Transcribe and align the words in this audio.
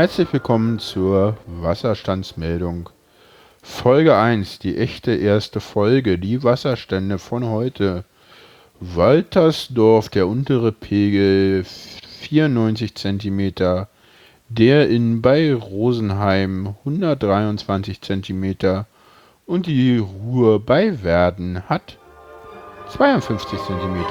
Herzlich 0.00 0.32
willkommen 0.32 0.78
zur 0.78 1.36
Wasserstandsmeldung. 1.46 2.88
Folge 3.62 4.16
1, 4.16 4.58
die 4.58 4.78
echte 4.78 5.12
erste 5.12 5.60
Folge, 5.60 6.18
die 6.18 6.42
Wasserstände 6.42 7.18
von 7.18 7.44
heute. 7.44 8.04
Waltersdorf, 8.80 10.08
der 10.08 10.26
untere 10.26 10.72
Pegel 10.72 11.66
94 12.22 12.94
cm, 12.94 13.52
der 14.48 14.88
in 14.88 15.20
bei 15.20 15.52
Rosenheim 15.52 16.76
123 16.86 18.00
cm 18.00 18.86
und 19.44 19.66
die 19.66 19.98
Ruhr 19.98 20.64
bei 20.64 21.02
Werden 21.02 21.68
hat 21.68 21.98
52 22.88 23.58
cm. 23.58 24.04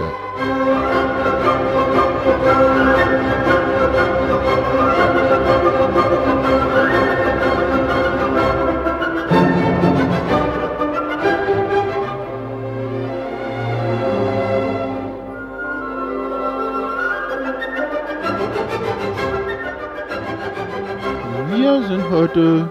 Sind 21.88 22.09
heute 22.11 22.69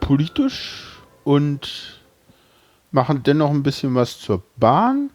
politisch 0.00 1.00
und 1.24 2.00
machen 2.92 3.22
dennoch 3.24 3.50
ein 3.50 3.62
bisschen 3.62 3.94
was 3.94 4.20
zur 4.20 4.42
Bahn, 4.56 5.10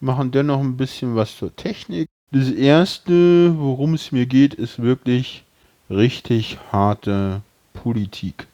machen 0.00 0.30
dennoch 0.30 0.60
ein 0.60 0.76
bisschen 0.76 1.16
was 1.16 1.36
zur 1.36 1.56
Technik. 1.56 2.08
Das 2.30 2.50
erste, 2.50 3.58
worum 3.58 3.94
es 3.94 4.12
mir 4.12 4.26
geht, 4.26 4.54
ist 4.54 4.80
wirklich 4.80 5.44
richtig 5.90 6.58
harte 6.70 7.40
Politik. 7.72 8.46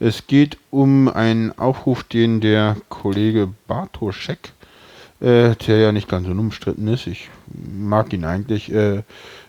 Es 0.00 0.26
geht 0.26 0.56
um 0.70 1.08
einen 1.08 1.56
Aufruf, 1.58 2.02
den 2.02 2.40
der 2.40 2.76
Kollege 2.88 3.48
Bartoschek, 3.68 4.52
äh, 5.20 5.54
der 5.54 5.78
ja 5.78 5.92
nicht 5.92 6.08
ganz 6.08 6.26
unumstritten 6.26 6.88
ist, 6.88 7.06
ich 7.06 7.28
mag 7.46 8.12
ihn 8.12 8.24
eigentlich, 8.24 8.72
äh, 8.72 9.02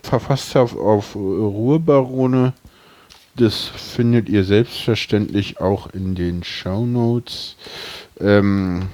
verfasst 0.04 0.54
hat 0.54 0.76
auf 0.76 1.16
Ruhrbarone 1.16 2.54
das 3.36 3.66
findet 3.66 4.30
ihr 4.30 4.44
selbstverständlich 4.44 5.60
auch 5.60 5.90
in 5.94 6.16
den 6.16 6.44
Show 6.44 6.86
Notes. 6.86 7.56
Ähm, 8.20 8.90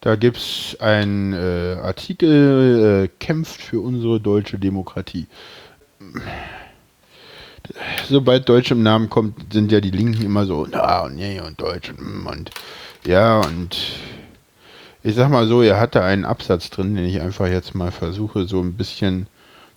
da 0.00 0.16
gibt 0.16 0.36
es 0.36 0.76
einen 0.80 1.32
äh, 1.32 1.76
Artikel, 1.82 3.04
äh, 3.04 3.08
kämpft 3.18 3.60
für 3.60 3.80
unsere 3.80 4.20
deutsche 4.20 4.58
Demokratie. 4.58 5.26
Sobald 8.08 8.48
Deutsch 8.48 8.70
im 8.70 8.82
Namen 8.82 9.10
kommt, 9.10 9.52
sind 9.52 9.72
ja 9.72 9.80
die 9.80 9.90
Linken 9.90 10.24
immer 10.24 10.46
so, 10.46 10.66
na 10.70 11.00
und 11.00 11.16
nee 11.16 11.40
und 11.40 11.60
Deutsch 11.60 11.90
und, 11.90 12.26
und 12.26 12.50
ja 13.04 13.40
und 13.40 13.76
ich 15.02 15.14
sag 15.14 15.30
mal 15.30 15.46
so, 15.46 15.62
er 15.62 15.78
hatte 15.78 16.02
einen 16.02 16.24
Absatz 16.24 16.70
drin, 16.70 16.94
den 16.94 17.04
ich 17.04 17.20
einfach 17.20 17.48
jetzt 17.48 17.74
mal 17.74 17.90
versuche, 17.90 18.46
so 18.46 18.60
ein 18.60 18.74
bisschen 18.74 19.26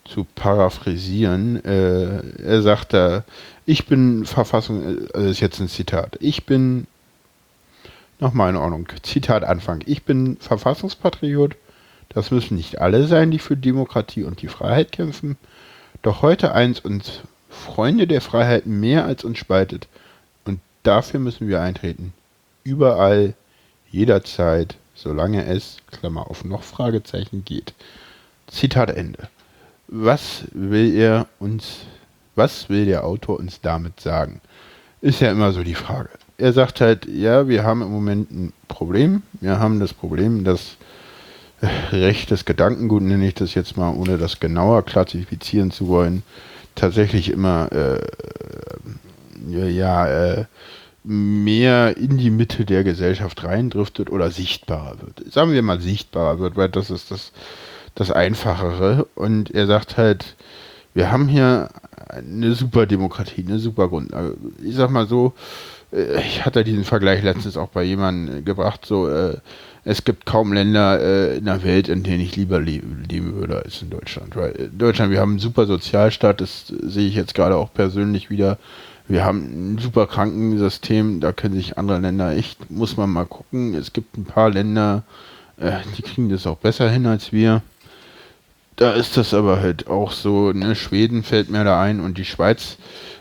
zu 0.06 0.26
paraphrasieren. 0.36 1.64
Äh, 1.64 2.44
er 2.44 2.62
sagt 2.62 2.94
da, 2.94 3.24
ich 3.66 3.86
bin 3.86 4.26
Verfassung, 4.26 4.84
also 4.84 5.08
das 5.14 5.24
ist 5.32 5.40
jetzt 5.40 5.60
ein 5.60 5.68
Zitat, 5.68 6.18
ich 6.20 6.46
bin, 6.46 6.88
nochmal 8.20 8.50
in 8.50 8.56
Ordnung, 8.56 8.88
Zitat 9.04 9.44
Anfang, 9.44 9.84
ich 9.86 10.04
bin 10.04 10.38
Verfassungspatriot, 10.38 11.56
das 12.10 12.32
müssen 12.32 12.58
nicht 12.58 12.82
alle 12.82 13.08
sein, 13.08 13.32
die 13.32 13.40
für 13.40 13.56
Demokratie 13.56 14.24
und 14.24 14.42
die 14.42 14.48
Freiheit 14.48 14.92
kämpfen, 14.92 15.38
doch 16.02 16.22
heute 16.22 16.54
eins 16.54 16.80
uns 16.80 17.22
Freunde 17.50 18.08
der 18.08 18.22
Freiheit 18.22 18.66
mehr 18.66 19.06
als 19.06 19.24
uns 19.24 19.38
spaltet 19.38 19.88
und 20.46 20.60
dafür 20.84 21.20
müssen 21.20 21.48
wir 21.48 21.62
eintreten. 21.62 22.14
Überall, 22.64 23.34
jederzeit, 23.90 24.76
solange 24.96 25.46
es, 25.46 25.78
Klammer 25.92 26.30
auf 26.30 26.44
noch 26.44 26.64
Fragezeichen 26.64 27.44
geht. 27.44 27.74
Zitat 28.48 28.92
Ende 28.92 29.30
was 29.92 30.46
will 30.54 30.96
er 30.96 31.28
uns, 31.40 31.82
was 32.36 32.70
will 32.70 32.86
der 32.86 33.04
Autor 33.04 33.40
uns 33.40 33.62
damit 33.62 34.00
sagen? 34.00 34.42
Ist 35.02 35.20
ja 35.20 35.32
immer 35.32 35.52
so 35.52 35.64
die 35.64 35.76
Frage. 35.76 36.10
Er 36.38 36.54
sagt 36.54 36.82
halt, 36.82 37.06
ja, 37.06 37.48
wir 37.48 37.64
haben 37.64 37.82
im 37.82 37.92
Moment 37.92 38.32
ein 38.32 38.54
Problem. 38.68 39.22
Wir 39.42 39.60
haben 39.60 39.80
das 39.80 39.94
Problem, 39.94 40.44
dass 40.44 40.78
äh, 41.60 41.68
rechtes 41.92 42.46
Gedankengut, 42.46 43.04
nenne 43.04 43.28
ich 43.28 43.36
das 43.36 43.54
jetzt 43.54 43.78
mal, 43.78 43.94
ohne 43.94 44.18
das 44.18 44.40
genauer 44.40 44.84
klassifizieren 44.84 45.72
zu 45.72 45.88
wollen, 45.88 46.24
tatsächlich 46.74 47.30
immer 47.30 47.70
äh, 47.72 48.00
ja, 49.50 50.08
äh, 50.08 50.46
mehr 51.04 51.98
in 51.98 52.18
die 52.18 52.30
Mitte 52.30 52.64
der 52.64 52.84
Gesellschaft 52.84 53.44
reindriftet 53.44 54.10
oder 54.10 54.32
sichtbarer 54.32 54.98
wird. 55.02 55.32
Sagen 55.32 55.52
wir 55.52 55.62
mal 55.64 55.82
sichtbarer 55.82 56.40
wird, 56.40 56.56
weil 56.56 56.70
das 56.70 56.90
ist 56.90 57.12
das 57.12 57.32
das 57.96 58.12
Einfachere. 58.12 59.08
Und 59.16 59.52
er 59.52 59.68
sagt 59.68 59.98
halt, 59.98 60.36
wir 60.94 61.12
haben 61.12 61.28
hier 61.28 61.70
eine 62.10 62.54
super 62.54 62.86
Demokratie, 62.86 63.46
eine 63.48 63.60
super 63.60 63.88
Grundlage. 63.88 64.36
Ich 64.64 64.76
sag 64.76 64.90
mal 64.90 65.08
so, 65.08 65.34
äh, 65.92 66.22
ich 66.22 66.46
hatte 66.46 66.64
diesen 66.64 66.84
Vergleich 66.84 67.24
letztens 67.24 67.58
auch 67.58 67.70
bei 67.70 67.84
jemandem 67.84 68.44
gebracht, 68.44 68.86
so, 68.86 69.08
äh, 69.08 69.38
es 69.84 70.04
gibt 70.04 70.26
kaum 70.26 70.54
Länder 70.54 71.00
äh, 71.00 71.38
in 71.38 71.46
der 71.46 71.64
Welt, 71.64 71.90
in 71.90 72.04
denen 72.04 72.22
ich 72.22 72.36
lieber 72.36 72.60
leben, 72.60 73.08
würde 73.36 73.64
als 73.64 73.82
in 73.82 73.90
Deutschland. 73.90 74.36
Weil 74.36 74.52
in 74.52 74.78
Deutschland, 74.78 75.12
wir 75.12 75.20
haben 75.20 75.32
einen 75.32 75.40
super 75.40 75.66
Sozialstaat, 75.66 76.40
das 76.42 76.68
sehe 76.68 77.08
ich 77.08 77.16
jetzt 77.16 77.34
gerade 77.34 77.56
auch 77.56 77.74
persönlich 77.74 78.30
wieder. 78.30 78.58
Wir 79.08 79.26
haben 79.26 79.74
ein 79.74 79.78
super 79.80 80.06
Krankensystem, 80.06 81.20
da 81.20 81.32
können 81.32 81.56
sich 81.56 81.78
andere 81.78 82.00
Länder 82.00 82.32
echt, 82.36 82.70
muss 82.70 82.96
man 82.96 83.10
mal 83.10 83.26
gucken. 83.26 83.74
Es 83.74 83.92
gibt 83.92 84.18
ein 84.18 84.26
paar 84.26 84.52
Länder, 84.52 85.04
äh, 85.58 85.72
die 85.98 86.04
kriegen 86.04 86.30
das 86.30 86.46
auch 86.46 86.58
besser 86.58 86.90
hin 86.90 87.08
als 87.08 87.32
wir. 87.34 87.64
Da 88.82 88.94
ist 88.94 89.16
das 89.16 89.36
aber 89.36 89.62
halt 89.62 89.86
auch 89.86 90.12
so, 90.12 90.54
ne, 90.54 90.76
Schweden 90.76 91.22
fällt 91.22 91.52
mir 91.52 91.64
da 91.64 91.80
ein 91.80 92.00
und 92.00 92.18
die 92.18 92.26
Schweiz, 92.26 92.78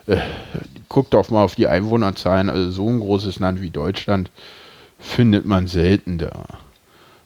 äh, 0.07 0.17
guckt 0.89 1.15
auch 1.15 1.29
mal 1.29 1.45
auf 1.45 1.55
die 1.55 1.67
Einwohnerzahlen, 1.67 2.49
also 2.49 2.71
so 2.71 2.89
ein 2.89 2.99
großes 2.99 3.41
Land 3.41 3.61
wie 3.61 3.69
Deutschland 3.69 4.31
findet 4.99 5.45
man 5.45 5.67
selten 5.67 6.17
da. 6.17 6.47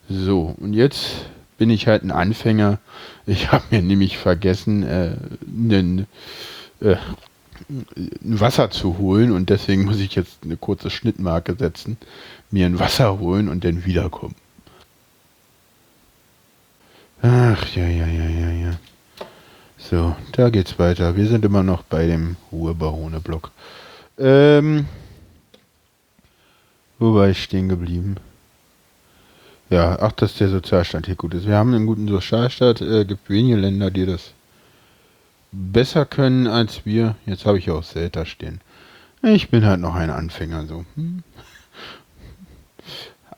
So, 0.09 0.57
und 0.59 0.73
jetzt 0.73 1.27
bin 1.59 1.71
ich 1.71 1.87
halt 1.87 2.03
ein 2.03 2.11
Anfänger. 2.11 2.81
Ich 3.25 3.53
habe 3.53 3.63
mir 3.71 3.83
nämlich 3.83 4.19
vergessen, 4.19 4.83
äh, 4.83 5.13
einen, 5.47 6.09
äh, 6.81 6.97
ein 7.69 8.41
Wasser 8.41 8.69
zu 8.73 8.99
holen 8.99 9.31
und 9.31 9.49
deswegen 9.49 9.85
muss 9.85 10.01
ich 10.01 10.17
jetzt 10.17 10.39
eine 10.43 10.57
kurze 10.57 10.91
Schnittmarke 10.91 11.55
setzen, 11.55 11.99
mir 12.51 12.67
ein 12.67 12.81
Wasser 12.81 13.21
holen 13.21 13.49
und 13.49 13.63
dann 13.63 13.85
wiederkommen. 13.85 14.35
Ach, 17.27 17.67
ja, 17.75 17.87
ja, 17.87 18.07
ja, 18.07 18.29
ja, 18.29 18.51
ja. 18.51 18.71
So, 19.79 20.15
da 20.33 20.51
geht's 20.51 20.79
weiter. 20.79 21.17
Wir 21.17 21.27
sind 21.27 21.43
immer 21.47 21.63
noch 21.63 21.83
bei 21.83 22.07
dem 22.07 22.37
Ruhrbarone-Block. 22.53 23.51
Ähm, 24.19 24.87
wo 26.99 27.15
war 27.15 27.31
ich 27.31 27.43
stehen 27.43 27.71
geblieben? 27.71 28.17
Ja, 29.71 29.97
ach, 30.03 30.13
dass 30.13 30.35
der 30.35 30.51
Sozialstand 30.51 31.07
hier 31.07 31.15
gut 31.15 31.33
ist. 31.33 31.47
Wir 31.47 31.57
haben 31.57 31.73
einen 31.73 31.87
guten 31.87 32.09
Sozialstaat. 32.09 32.83
Äh, 32.83 33.07
gibt 33.07 33.31
wenige 33.31 33.57
Länder, 33.57 33.91
die 33.91 34.05
das 34.05 34.35
besser 35.51 36.05
können 36.05 36.47
als 36.47 36.85
wir. 36.85 37.17
Jetzt 37.25 37.47
habe 37.47 37.57
ich 37.57 37.71
auch 37.71 37.85
Selta 37.85 38.27
stehen. 38.27 38.61
Ich 39.23 39.49
bin 39.49 39.65
halt 39.65 39.81
noch 39.81 39.95
ein 39.95 40.11
Anfänger, 40.11 40.67
so. 40.67 40.85
Hm? 40.97 41.23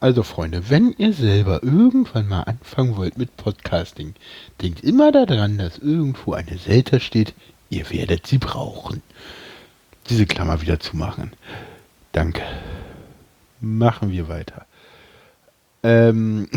Also 0.01 0.23
Freunde, 0.23 0.69
wenn 0.69 0.95
ihr 0.99 1.13
selber 1.13 1.63
irgendwann 1.63 2.29
mal 2.29 2.43
anfangen 2.43 2.97
wollt 2.97 3.17
mit 3.17 3.37
Podcasting, 3.37 4.15
denkt 4.61 4.85
immer 4.85 5.11
daran, 5.11 5.59
dass 5.59 5.79
irgendwo 5.79 6.35
eine 6.35 6.59
Selter 6.59 7.01
steht, 7.01 7.35
ihr 7.71 7.91
werdet 7.91 8.27
sie 8.27 8.39
brauchen. 8.39 9.03
Diese 10.09 10.27
Klammer 10.27 10.61
wieder 10.61 10.79
zu 10.81 10.97
machen. 10.97 11.33
Danke. 12.13 12.43
Machen 13.61 14.11
wir 14.11 14.29
weiter. 14.29 14.67
Ähm, 15.83 16.49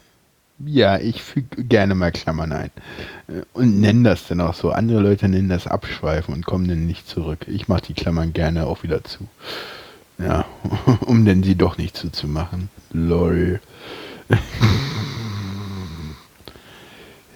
ja, 0.64 0.98
ich 0.98 1.22
füge 1.22 1.64
gerne 1.64 1.94
mal 1.94 2.12
Klammern 2.12 2.52
ein. 2.52 2.70
Und 3.52 3.80
nenne 3.80 4.10
das 4.10 4.28
dann 4.28 4.40
auch 4.40 4.54
so. 4.54 4.70
Andere 4.70 5.00
Leute 5.00 5.28
nennen 5.28 5.48
das 5.48 5.66
Abschweifen 5.66 6.34
und 6.34 6.46
kommen 6.46 6.68
dann 6.68 6.86
nicht 6.86 7.08
zurück. 7.08 7.46
Ich 7.48 7.68
mache 7.68 7.82
die 7.82 7.94
Klammern 7.94 8.32
gerne 8.32 8.66
auch 8.66 8.82
wieder 8.82 9.02
zu. 9.02 9.28
Ja, 10.18 10.46
um 11.00 11.24
denn 11.24 11.42
sie 11.42 11.56
doch 11.56 11.78
nicht 11.78 11.96
zuzumachen. 11.96 12.70
Lol. 12.92 13.60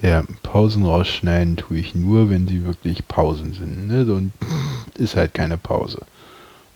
ja, 0.02 0.25
Pausen 0.43 0.85
rausschneiden 0.85 1.56
tue 1.56 1.79
ich 1.79 1.94
nur, 1.94 2.31
wenn 2.31 2.49
sie 2.49 2.64
wirklich 2.64 3.06
Pausen 3.06 3.52
sind. 3.55 3.88
Ne? 3.88 4.05
So 4.05 4.20
ist 4.94 5.17
halt 5.17 5.35
keine 5.35 5.56
Pause. 5.58 6.02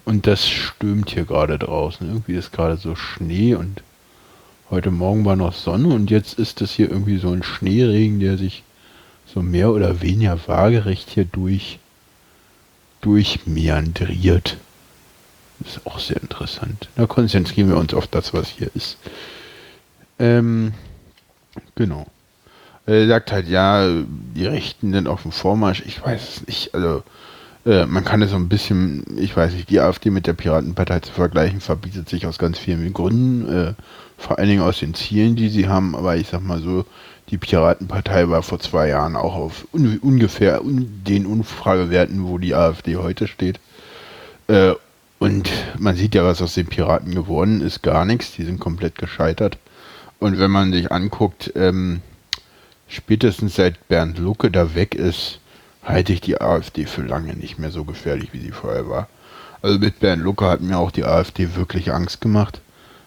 Und 0.04 0.26
das 0.26 0.46
stürmt 0.48 1.10
hier 1.10 1.24
gerade 1.24 1.58
draußen. 1.58 2.06
Irgendwie 2.06 2.34
ist 2.34 2.52
gerade 2.52 2.76
so 2.76 2.94
Schnee 2.94 3.54
und 3.54 3.82
heute 4.70 4.90
Morgen 4.90 5.24
war 5.24 5.36
noch 5.36 5.54
Sonne 5.54 5.88
und 5.88 6.10
jetzt 6.10 6.38
ist 6.38 6.60
das 6.60 6.72
hier 6.72 6.90
irgendwie 6.90 7.18
so 7.18 7.30
ein 7.30 7.42
Schneeregen, 7.42 8.20
der 8.20 8.36
sich 8.36 8.62
so 9.26 9.40
mehr 9.40 9.70
oder 9.70 10.02
weniger 10.02 10.38
waagerecht 10.46 11.10
hier 11.10 11.24
durch, 11.24 11.78
durchmeandriert. 13.00 14.58
Das 15.60 15.76
ist 15.76 15.86
auch 15.86 15.98
sehr 15.98 16.20
interessant. 16.20 16.88
Da 16.96 17.06
konzentrieren 17.06 17.68
wir 17.68 17.76
uns 17.76 17.94
auf 17.94 18.06
das, 18.06 18.34
was 18.34 18.48
hier 18.48 18.70
ist. 18.74 18.98
Ähm, 20.18 20.72
genau. 21.74 22.06
Er 22.86 23.06
sagt 23.06 23.32
halt, 23.32 23.48
ja, 23.48 23.88
die 24.06 24.46
Rechten 24.46 24.92
sind 24.92 25.08
auf 25.08 25.22
dem 25.22 25.32
Vormarsch. 25.32 25.82
Ich 25.86 26.04
weiß 26.04 26.28
es 26.28 26.46
nicht. 26.46 26.74
Also, 26.74 27.02
äh, 27.64 27.86
man 27.86 28.04
kann 28.04 28.20
es 28.20 28.30
so 28.30 28.36
ein 28.36 28.48
bisschen, 28.48 29.04
ich 29.16 29.34
weiß 29.34 29.54
nicht, 29.54 29.70
die 29.70 29.80
AfD 29.80 30.10
mit 30.10 30.26
der 30.26 30.34
Piratenpartei 30.34 31.00
zu 31.00 31.12
vergleichen, 31.12 31.60
verbietet 31.60 32.08
sich 32.08 32.26
aus 32.26 32.38
ganz 32.38 32.58
vielen 32.58 32.92
Gründen. 32.92 33.48
Äh, 33.48 33.74
vor 34.18 34.38
allen 34.38 34.48
Dingen 34.48 34.62
aus 34.62 34.80
den 34.80 34.94
Zielen, 34.94 35.34
die 35.36 35.48
sie 35.48 35.68
haben. 35.68 35.96
Aber 35.96 36.16
ich 36.16 36.28
sag 36.28 36.42
mal 36.42 36.60
so, 36.60 36.84
die 37.30 37.38
Piratenpartei 37.38 38.28
war 38.28 38.42
vor 38.42 38.60
zwei 38.60 38.88
Jahren 38.88 39.16
auch 39.16 39.34
auf 39.34 39.66
un 39.72 39.98
ungefähr 39.98 40.62
un 40.62 41.02
den 41.04 41.24
Umfragewerten, 41.26 42.28
wo 42.28 42.38
die 42.38 42.54
AfD 42.54 42.96
heute 42.96 43.26
steht. 43.26 43.58
Äh, 44.46 44.74
und 45.24 45.50
man 45.78 45.96
sieht 45.96 46.14
ja, 46.14 46.22
was 46.22 46.42
aus 46.42 46.52
den 46.52 46.66
Piraten 46.66 47.14
geworden 47.14 47.62
ist, 47.62 47.82
gar 47.82 48.04
nichts. 48.04 48.32
Die 48.32 48.44
sind 48.44 48.60
komplett 48.60 48.98
gescheitert. 48.98 49.56
Und 50.18 50.38
wenn 50.38 50.50
man 50.50 50.70
sich 50.70 50.92
anguckt, 50.92 51.50
ähm, 51.56 52.02
spätestens 52.88 53.54
seit 53.54 53.88
Bernd 53.88 54.18
Lucke 54.18 54.50
da 54.50 54.74
weg 54.74 54.94
ist, 54.94 55.40
halte 55.82 56.12
ich 56.12 56.20
die 56.20 56.42
AfD 56.42 56.84
für 56.84 57.00
lange 57.00 57.32
nicht 57.32 57.58
mehr 57.58 57.70
so 57.70 57.84
gefährlich, 57.84 58.34
wie 58.34 58.40
sie 58.40 58.50
vorher 58.50 58.86
war. 58.90 59.08
Also 59.62 59.78
mit 59.78 59.98
Bernd 59.98 60.22
Lucke 60.22 60.44
hat 60.44 60.60
mir 60.60 60.76
auch 60.76 60.90
die 60.90 61.06
AfD 61.06 61.56
wirklich 61.56 61.90
Angst 61.90 62.20
gemacht, 62.20 62.60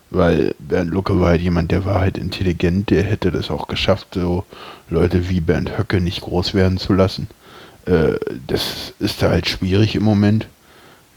weil 0.09 0.55
Bernd 0.57 0.89
Lucke 0.89 1.19
war 1.21 1.29
halt 1.29 1.41
jemand, 1.41 1.71
der 1.71 1.85
war 1.85 2.01
halt 2.01 2.17
intelligent, 2.17 2.89
der 2.89 3.03
hätte 3.03 3.29
das 3.29 3.51
auch 3.51 3.67
geschafft, 3.67 4.15
so 4.15 4.43
Leute 4.89 5.29
wie 5.29 5.39
Bernd 5.39 5.77
Höcke 5.77 6.01
nicht 6.01 6.21
groß 6.21 6.55
werden 6.55 6.79
zu 6.79 6.93
lassen. 6.93 7.27
Äh, 7.85 8.13
das 8.47 8.95
ist 8.97 9.21
da 9.21 9.29
halt 9.29 9.47
schwierig 9.47 9.93
im 9.93 10.03
Moment. 10.03 10.47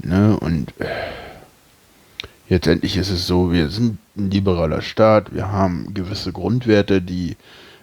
Ne? 0.04 0.38
Und 0.38 0.72
äh, 0.78 0.86
letztendlich 2.48 2.96
ist 2.96 3.10
es 3.10 3.26
so, 3.26 3.52
wir 3.52 3.68
sind 3.68 3.98
ein 4.16 4.30
liberaler 4.30 4.82
Staat, 4.82 5.34
wir 5.34 5.50
haben 5.50 5.94
gewisse 5.94 6.32
Grundwerte, 6.32 7.00
die 7.00 7.36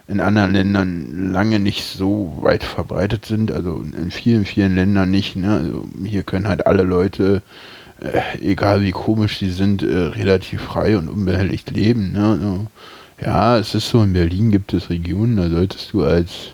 in 0.08 0.20
anderen 0.20 0.52
Ländern 0.52 1.32
lange 1.32 1.58
nicht 1.58 1.84
so 1.84 2.38
weit 2.40 2.64
verbreitet 2.64 3.26
sind, 3.26 3.52
also 3.52 3.84
in 3.96 4.10
vielen, 4.10 4.46
vielen 4.46 4.74
Ländern 4.74 5.10
nicht. 5.10 5.36
Ne? 5.36 5.52
Also 5.52 5.88
hier 6.04 6.22
können 6.22 6.48
halt 6.48 6.66
alle 6.66 6.82
Leute, 6.82 7.42
äh, 8.00 8.38
egal 8.40 8.80
wie 8.80 8.92
komisch 8.92 9.38
sie 9.38 9.50
sind, 9.50 9.82
äh, 9.82 9.86
relativ 9.86 10.62
frei 10.62 10.96
und 10.96 11.08
unbehelligt 11.08 11.70
leben. 11.70 12.12
Ne? 12.12 12.26
Also, 12.26 12.66
ja, 13.20 13.58
es 13.58 13.74
ist 13.74 13.90
so, 13.90 14.02
in 14.02 14.14
Berlin 14.14 14.50
gibt 14.50 14.72
es 14.72 14.88
Regionen, 14.88 15.36
da 15.36 15.50
solltest 15.50 15.92
du 15.92 16.04
als, 16.04 16.52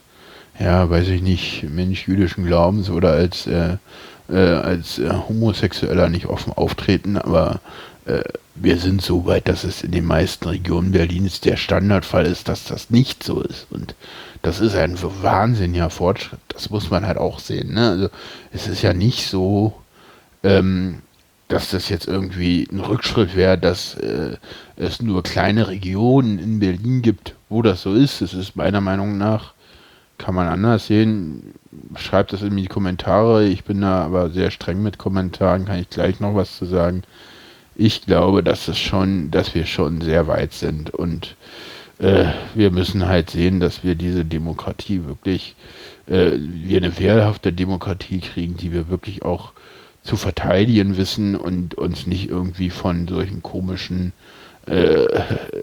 ja, 0.58 0.90
weiß 0.90 1.08
ich 1.08 1.22
nicht, 1.22 1.64
Mensch 1.70 2.08
jüdischen 2.08 2.46
Glaubens 2.46 2.90
oder 2.90 3.12
als, 3.12 3.46
äh, 3.46 3.76
äh 4.28 4.36
als 4.36 4.98
äh, 4.98 5.10
Homosexueller 5.10 6.08
nicht 6.08 6.26
offen 6.26 6.52
auftreten, 6.52 7.16
aber 7.16 7.60
äh, 8.06 8.22
wir 8.54 8.78
sind 8.78 9.02
so 9.02 9.26
weit, 9.26 9.48
dass 9.48 9.64
es 9.64 9.82
in 9.82 9.90
den 9.90 10.04
meisten 10.04 10.48
Regionen 10.48 10.92
Berlins 10.92 11.40
der 11.40 11.56
Standardfall 11.56 12.26
ist, 12.26 12.48
dass 12.48 12.64
das 12.64 12.90
nicht 12.90 13.24
so 13.24 13.40
ist. 13.40 13.66
Und 13.70 13.94
das 14.42 14.60
ist 14.60 14.76
ein 14.76 14.96
wahnsinniger 15.00 15.90
Fortschritt. 15.90 16.40
Das 16.48 16.70
muss 16.70 16.90
man 16.90 17.06
halt 17.06 17.18
auch 17.18 17.40
sehen. 17.40 17.74
Ne? 17.74 17.88
Also 17.90 18.08
es 18.52 18.68
ist 18.68 18.82
ja 18.82 18.92
nicht 18.92 19.26
so, 19.26 19.74
ähm, 20.44 21.02
dass 21.48 21.70
das 21.70 21.88
jetzt 21.88 22.06
irgendwie 22.06 22.68
ein 22.70 22.80
Rückschritt 22.80 23.36
wäre, 23.36 23.58
dass 23.58 23.94
äh, 23.96 24.36
es 24.76 25.02
nur 25.02 25.22
kleine 25.22 25.68
Regionen 25.68 26.38
in 26.38 26.60
Berlin 26.60 27.02
gibt, 27.02 27.34
wo 27.48 27.62
das 27.62 27.82
so 27.82 27.94
ist. 27.94 28.20
Es 28.20 28.34
ist 28.34 28.54
meiner 28.54 28.80
Meinung 28.80 29.18
nach, 29.18 29.54
kann 30.16 30.34
man 30.34 30.46
anders 30.46 30.86
sehen. 30.86 31.54
Schreibt 31.96 32.32
das 32.32 32.42
in 32.42 32.56
die 32.56 32.66
Kommentare. 32.66 33.44
Ich 33.44 33.64
bin 33.64 33.80
da 33.80 34.04
aber 34.04 34.30
sehr 34.30 34.50
streng 34.50 34.82
mit 34.82 34.98
Kommentaren, 34.98 35.64
kann 35.64 35.80
ich 35.80 35.90
gleich 35.90 36.20
noch 36.20 36.34
was 36.34 36.56
zu 36.56 36.66
sagen 36.66 37.02
ich 37.76 38.02
glaube, 38.02 38.42
dass 38.42 38.68
es 38.68 38.78
schon, 38.78 39.30
dass 39.30 39.54
wir 39.54 39.66
schon 39.66 40.00
sehr 40.00 40.26
weit 40.26 40.52
sind 40.52 40.90
und 40.90 41.36
äh, 41.98 42.26
wir 42.54 42.70
müssen 42.70 43.06
halt 43.06 43.30
sehen, 43.30 43.60
dass 43.60 43.84
wir 43.84 43.94
diese 43.94 44.24
Demokratie 44.24 45.04
wirklich, 45.06 45.54
äh, 46.06 46.32
wir 46.36 46.78
eine 46.78 46.98
wehrhafte 46.98 47.52
Demokratie 47.52 48.20
kriegen, 48.20 48.56
die 48.56 48.72
wir 48.72 48.88
wirklich 48.88 49.24
auch 49.24 49.52
zu 50.02 50.16
verteidigen 50.16 50.96
wissen 50.96 51.34
und 51.34 51.74
uns 51.76 52.06
nicht 52.06 52.28
irgendwie 52.28 52.70
von 52.70 53.08
solchen 53.08 53.42
komischen 53.42 54.12
äh, 54.66 55.06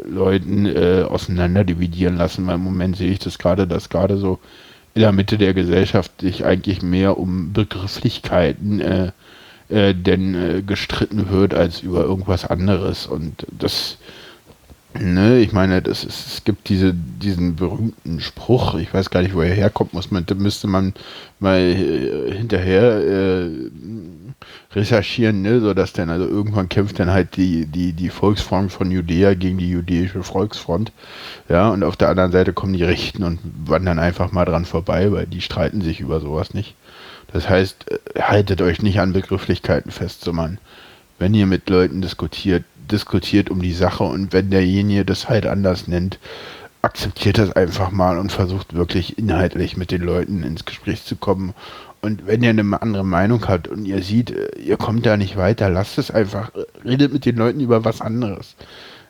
Leuten 0.06 0.66
äh, 0.66 1.06
auseinander 1.08 1.64
dividieren 1.64 2.18
lassen, 2.18 2.48
weil 2.48 2.56
im 2.56 2.64
Moment 2.64 2.98
sehe 2.98 3.12
ich 3.12 3.20
das 3.20 3.38
gerade, 3.38 3.68
dass 3.68 3.90
gerade 3.90 4.18
so 4.18 4.40
in 4.94 5.02
der 5.02 5.12
Mitte 5.12 5.38
der 5.38 5.54
Gesellschaft 5.54 6.22
sich 6.22 6.46
eigentlich 6.46 6.82
mehr 6.82 7.18
um 7.18 7.54
Begrifflichkeiten 7.54 8.82
äh, 8.82 9.12
äh, 9.72 9.96
denn 9.96 10.36
äh, 10.36 10.62
gestritten 10.62 11.30
wird 11.30 11.54
als 11.54 11.82
über 11.82 12.04
irgendwas 12.04 12.46
anderes. 12.46 13.08
Und 13.08 13.48
das, 13.58 13.98
ne, 15.00 15.40
ich 15.40 15.54
meine, 15.54 15.82
das 15.82 16.04
ist, 16.04 16.28
es 16.28 16.44
gibt 16.44 16.68
diese, 16.68 16.94
diesen 16.94 17.56
berühmten 17.56 18.20
Spruch, 18.20 18.76
ich 18.76 18.94
weiß 18.94 19.12
gar 19.12 19.22
nicht, 19.22 19.34
wo 19.34 19.42
er 19.42 19.54
herkommt, 19.54 19.94
muss 19.94 20.12
man, 20.12 20.26
müsste 20.36 20.68
man 20.68 20.94
mal 21.40 21.60
äh, 21.60 22.34
hinterher 22.36 22.98
äh, 22.98 23.50
recherchieren, 24.74 25.42
ne, 25.42 25.60
so 25.60 25.74
dass 25.74 25.94
dann 25.94 26.10
also 26.10 26.26
irgendwann 26.26 26.70
kämpft 26.70 27.00
dann 27.00 27.12
halt 27.12 27.36
die, 27.36 27.66
die, 27.66 27.94
die 27.94 28.10
Volksfront 28.10 28.72
von 28.72 28.90
Judäa 28.90 29.34
gegen 29.34 29.58
die 29.58 29.70
jüdische 29.70 30.24
Volksfront. 30.24 30.92
Ja, 31.50 31.70
und 31.70 31.84
auf 31.84 31.98
der 31.98 32.10
anderen 32.10 32.32
Seite 32.32 32.54
kommen 32.54 32.74
die 32.74 32.84
Rechten 32.84 33.24
und 33.24 33.40
wandern 33.66 34.00
einfach 34.00 34.32
mal 34.32 34.46
dran 34.46 34.66
vorbei, 34.66 35.12
weil 35.12 35.28
die 35.28 35.42
streiten 35.42 35.82
sich 35.82 36.00
über 36.00 36.22
sowas 36.22 36.54
nicht. 36.54 36.76
Das 37.34 37.50
heißt, 37.50 37.92
äh, 37.92 38.22
haltet 38.22 38.62
euch 38.62 38.82
nicht 38.82 39.00
an 39.00 39.14
Begrifflichkeiten 39.14 39.92
fest, 39.92 40.24
sondern 40.24 40.58
wenn 41.20 41.34
ihr 41.34 41.46
mit 41.46 41.70
Leuten 41.70 42.02
diskutiert, 42.02 42.64
diskutiert 42.90 43.50
um 43.50 43.62
die 43.62 43.74
Sache 43.74 44.04
und 44.04 44.34
wenn 44.34 44.50
derjenige 44.50 45.06
das 45.06 45.30
halt 45.30 45.46
anders 45.46 45.88
nennt, 45.88 46.18
akzeptiert 46.82 47.38
das 47.38 47.52
einfach 47.52 47.92
mal 47.92 48.18
und 48.18 48.32
versucht 48.32 48.74
wirklich 48.74 49.18
inhaltlich 49.18 49.78
mit 49.78 49.92
den 49.92 50.02
Leuten 50.02 50.44
ins 50.44 50.66
Gespräch 50.66 51.04
zu 51.04 51.16
kommen. 51.16 51.54
Und 52.02 52.26
wenn 52.26 52.42
ihr 52.42 52.50
eine 52.50 52.82
andere 52.82 53.06
Meinung 53.06 53.48
habt 53.48 53.68
und 53.68 53.86
ihr 53.86 54.02
seht, 54.02 54.32
äh, 54.32 54.58
ihr 54.60 54.78
kommt 54.78 55.06
da 55.06 55.18
nicht 55.18 55.38
weiter, 55.38 55.70
lasst 55.70 55.98
es 55.98 56.10
einfach, 56.10 56.52
redet 56.84 57.14
mit 57.14 57.26
den 57.26 57.36
Leuten 57.36 57.60
über 57.60 57.86
was 57.86 58.02
anderes. 58.02 58.56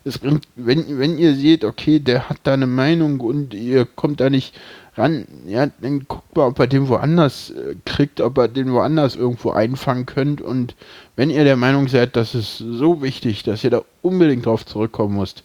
Es 0.04 0.18
bringt, 0.18 0.48
wenn, 0.56 1.00
wenn 1.00 1.18
ihr 1.18 1.36
seht, 1.36 1.63
okay, 1.63 2.00
der 2.00 2.28
hat 2.28 2.40
da 2.44 2.54
eine 2.54 2.68
Meinung 2.68 3.20
und 3.22 3.54
ihr 3.54 3.86
kommt 3.86 4.20
da 4.20 4.30
nicht 4.30 4.56
ran, 4.98 5.25
ja, 5.46 5.68
dann 5.80 6.06
guckt 6.08 6.36
mal, 6.36 6.48
ob 6.48 6.60
er 6.60 6.68
den 6.68 6.90
woanders 6.90 7.51
äh, 7.51 7.75
kriegt, 7.86 8.20
ob 8.20 8.38
er 8.38 8.50
den 8.50 8.74
woanders 8.74 9.16
irgendwo 9.16 9.51
einfangen 9.51 10.06
könnt. 10.06 10.42
Und 10.42 10.75
wenn 11.16 11.30
ihr 11.30 11.46
der 11.46 11.56
Meinung 11.56 11.88
seid, 11.88 12.18
das 12.18 12.36
ist 12.36 12.58
so 12.58 13.01
wichtig, 13.01 13.44
dass 13.44 13.63
ihr 13.63 13.70
da 13.70 13.84
unbedingt 14.01 14.46
drauf 14.46 14.66
zurückkommen 14.66 15.18
müsst, 15.18 15.44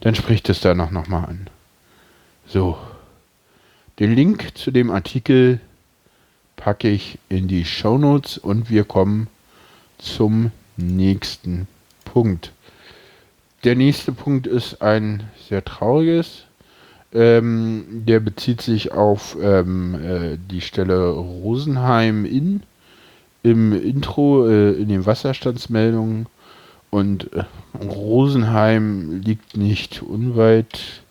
dann 0.00 0.14
spricht 0.14 0.48
es 0.48 0.60
da 0.60 0.74
noch, 0.74 0.90
noch 0.90 1.08
mal 1.08 1.24
an. 1.24 1.48
So. 2.46 2.78
Den 3.98 4.14
Link 4.14 4.56
zu 4.56 4.70
dem 4.70 4.90
Artikel 4.90 5.60
packe 6.56 6.88
ich 6.88 7.18
in 7.28 7.48
die 7.48 7.64
Show 7.64 7.98
Notes 7.98 8.38
und 8.38 8.70
wir 8.70 8.84
kommen 8.84 9.28
zum 9.98 10.52
nächsten 10.76 11.68
Punkt. 12.04 12.52
Der 13.64 13.76
nächste 13.76 14.12
Punkt 14.12 14.46
ist 14.46 14.80
ein 14.80 15.24
sehr 15.48 15.64
trauriges 15.64 16.44
ähm, 17.12 17.84
der 18.06 18.20
bezieht 18.20 18.60
sich 18.60 18.92
auf 18.92 19.36
ähm, 19.40 19.94
äh, 19.94 20.38
die 20.50 20.60
Stelle 20.60 21.10
Rosenheim 21.10 22.24
in 22.24 22.62
im 23.42 23.72
Intro 23.72 24.46
äh, 24.46 24.72
in 24.72 24.88
den 24.88 25.06
Wasserstandsmeldungen 25.06 26.26
und 26.90 27.32
äh, 27.32 27.44
Rosenheim 27.82 29.20
liegt 29.22 29.56
nicht 29.56 30.02
unweit 30.02 31.02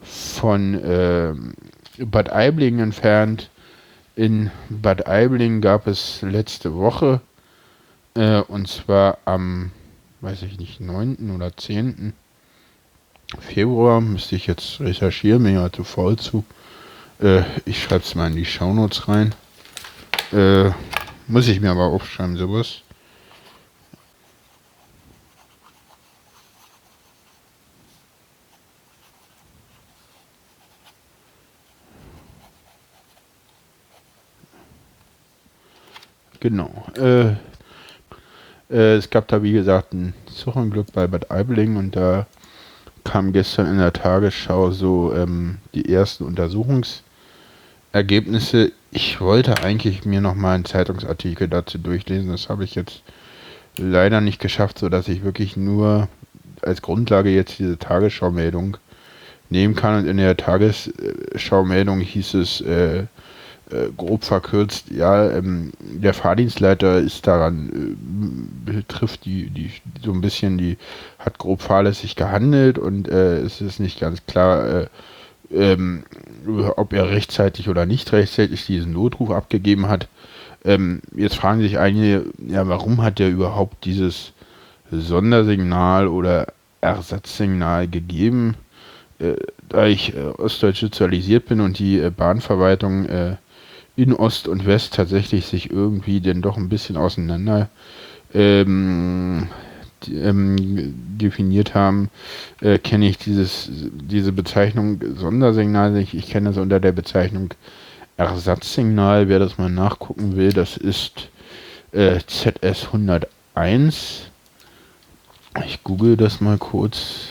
von 0.00 0.80
ähm, 0.84 1.54
Bad 1.98 2.32
Aibling 2.32 2.80
entfernt. 2.80 3.50
In 4.16 4.50
Bad 4.68 5.06
Aibling 5.06 5.60
gab 5.60 5.86
es 5.86 6.22
letzte 6.22 6.74
Woche 6.74 7.20
äh, 8.14 8.40
und 8.40 8.68
zwar 8.68 9.18
am, 9.24 9.70
weiß 10.20 10.42
ich 10.42 10.58
nicht, 10.58 10.80
9. 10.80 11.30
oder 11.34 11.56
10. 11.56 12.12
Februar 13.40 14.00
müsste 14.00 14.36
ich 14.36 14.46
jetzt 14.46 14.80
recherchieren, 14.80 15.42
bin 15.42 15.54
ja 15.54 15.72
zu 15.72 15.84
voll 15.84 16.16
zu. 16.16 16.44
Äh, 17.20 17.42
ich 17.64 17.82
schreibe 17.82 18.04
es 18.04 18.14
mal 18.14 18.28
in 18.28 18.36
die 18.36 18.44
Shownotes 18.44 19.08
rein. 19.08 19.34
Äh, 20.32 20.70
muss 21.28 21.48
ich 21.48 21.60
mir 21.60 21.70
aber 21.70 21.84
aufschreiben, 21.84 22.36
sowas. 22.36 22.81
Genau. 36.42 36.72
Äh, 36.98 37.34
äh, 38.68 38.96
es 38.96 39.10
gab 39.10 39.28
da 39.28 39.44
wie 39.44 39.52
gesagt 39.52 39.92
ein 39.94 40.12
Zugunglück 40.26 40.92
bei 40.92 41.06
Bad 41.06 41.30
Aibling 41.30 41.76
und 41.76 41.94
da 41.94 42.26
kam 43.04 43.32
gestern 43.32 43.68
in 43.68 43.78
der 43.78 43.92
Tagesschau 43.92 44.72
so 44.72 45.14
ähm, 45.14 45.58
die 45.72 45.88
ersten 45.88 46.24
Untersuchungsergebnisse 46.24 47.02
Ergebnisse. 47.92 48.72
Ich 48.90 49.20
wollte 49.20 49.62
eigentlich 49.62 50.04
mir 50.04 50.20
noch 50.20 50.34
mal 50.34 50.56
einen 50.56 50.64
Zeitungsartikel 50.64 51.46
dazu 51.46 51.78
durchlesen. 51.78 52.32
Das 52.32 52.48
habe 52.48 52.64
ich 52.64 52.74
jetzt 52.74 53.04
leider 53.76 54.20
nicht 54.20 54.40
geschafft, 54.40 54.80
sodass 54.80 55.06
ich 55.06 55.22
wirklich 55.22 55.56
nur 55.56 56.08
als 56.60 56.82
Grundlage 56.82 57.30
jetzt 57.30 57.60
diese 57.60 57.78
Tagesschau-Meldung 57.78 58.78
nehmen 59.48 59.76
kann. 59.76 60.00
Und 60.00 60.08
in 60.08 60.16
der 60.16 60.36
Tagesschau-Meldung 60.36 62.00
hieß 62.00 62.34
es 62.34 62.60
äh, 62.62 63.04
äh, 63.72 63.90
grob 63.96 64.24
verkürzt, 64.24 64.90
ja, 64.90 65.30
ähm, 65.30 65.72
der 65.80 66.14
Fahrdienstleiter 66.14 66.98
ist 66.98 67.26
daran, 67.26 67.96
äh, 68.66 68.72
betrifft 68.72 69.24
die, 69.24 69.50
die, 69.50 69.70
so 70.04 70.12
ein 70.12 70.20
bisschen, 70.20 70.58
die 70.58 70.76
hat 71.18 71.38
grob 71.38 71.62
fahrlässig 71.62 72.16
gehandelt 72.16 72.78
und 72.78 73.08
äh, 73.08 73.38
es 73.38 73.60
ist 73.60 73.80
nicht 73.80 74.00
ganz 74.00 74.26
klar, 74.26 74.66
äh, 74.68 74.86
ähm, 75.52 76.04
ob 76.76 76.92
er 76.92 77.10
rechtzeitig 77.10 77.68
oder 77.68 77.86
nicht 77.86 78.12
rechtzeitig 78.12 78.66
diesen 78.66 78.92
Notruf 78.92 79.30
abgegeben 79.30 79.88
hat. 79.88 80.08
Ähm, 80.64 81.02
jetzt 81.14 81.36
fragen 81.36 81.60
sich 81.60 81.78
einige, 81.78 82.26
ja, 82.46 82.68
warum 82.68 83.02
hat 83.02 83.20
er 83.20 83.28
überhaupt 83.28 83.84
dieses 83.84 84.32
Sondersignal 84.90 86.08
oder 86.08 86.46
Ersatzsignal 86.80 87.88
gegeben? 87.88 88.54
Äh, 89.18 89.36
da 89.68 89.86
ich 89.86 90.14
äh, 90.14 90.20
ostdeutsch 90.20 90.80
sozialisiert 90.80 91.46
bin 91.46 91.60
und 91.60 91.78
die 91.78 91.98
äh, 91.98 92.10
Bahnverwaltung 92.10 93.06
äh, 93.06 93.36
in 94.02 94.14
Ost 94.14 94.48
und 94.48 94.66
West 94.66 94.94
tatsächlich 94.94 95.46
sich 95.46 95.70
irgendwie 95.70 96.20
denn 96.20 96.42
doch 96.42 96.56
ein 96.56 96.68
bisschen 96.68 96.96
auseinander 96.96 97.68
ähm, 98.34 99.48
ähm, 100.08 100.94
definiert 101.18 101.74
haben, 101.74 102.10
äh, 102.60 102.78
kenne 102.78 103.08
ich 103.08 103.18
dieses, 103.18 103.68
diese 103.70 104.32
Bezeichnung 104.32 105.00
Sondersignal 105.16 105.92
nicht. 105.92 106.14
Ich 106.14 106.28
kenne 106.28 106.50
das 106.50 106.58
unter 106.58 106.80
der 106.80 106.92
Bezeichnung 106.92 107.50
Ersatzsignal. 108.16 109.28
Wer 109.28 109.38
das 109.38 109.58
mal 109.58 109.70
nachgucken 109.70 110.36
will, 110.36 110.52
das 110.52 110.76
ist 110.76 111.28
äh, 111.92 112.18
ZS 112.26 112.86
101. 112.86 114.22
Ich 115.66 115.82
google 115.84 116.16
das 116.16 116.40
mal 116.40 116.58
kurz. 116.58 117.28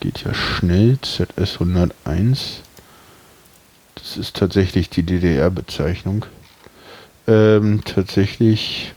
Geht 0.00 0.24
ja 0.24 0.32
schnell. 0.32 0.98
ZS 1.00 1.54
101. 1.60 2.62
Das 4.00 4.16
ist 4.16 4.36
tatsächlich 4.36 4.90
die 4.90 5.02
DDR-Bezeichnung. 5.02 6.26
Ähm, 7.26 7.82
tatsächlich 7.84 8.94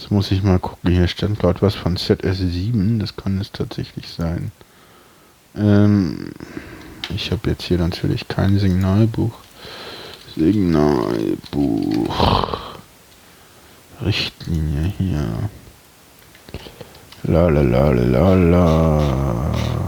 Jetzt 0.00 0.10
muss 0.10 0.30
ich 0.30 0.42
mal 0.42 0.58
gucken. 0.58 0.90
Hier 0.90 1.06
stand 1.08 1.38
gerade 1.38 1.60
was 1.60 1.74
von 1.74 1.98
ZS7. 1.98 2.98
Das 2.98 3.16
kann 3.16 3.38
es 3.38 3.52
tatsächlich 3.52 4.08
sein. 4.08 4.50
Ähm, 5.54 6.32
ich 7.14 7.30
habe 7.30 7.50
jetzt 7.50 7.64
hier 7.64 7.76
natürlich 7.76 8.26
kein 8.26 8.58
Signalbuch. 8.58 9.34
Signalbuch. 10.34 12.14
Richtlinie 14.02 14.94
hier. 14.96 15.50
La 17.24 17.48
la 17.50 17.60
la 17.60 17.90
la 17.90 18.34
la. 18.34 19.79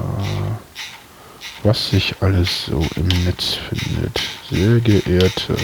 Was 1.65 1.91
sich 1.91 2.17
alles 2.21 2.67
so 2.67 2.85
im 2.97 3.07
Netz 3.25 3.55
findet. 3.55 4.21
Sehr 4.51 4.81
geehrte. 4.81 5.57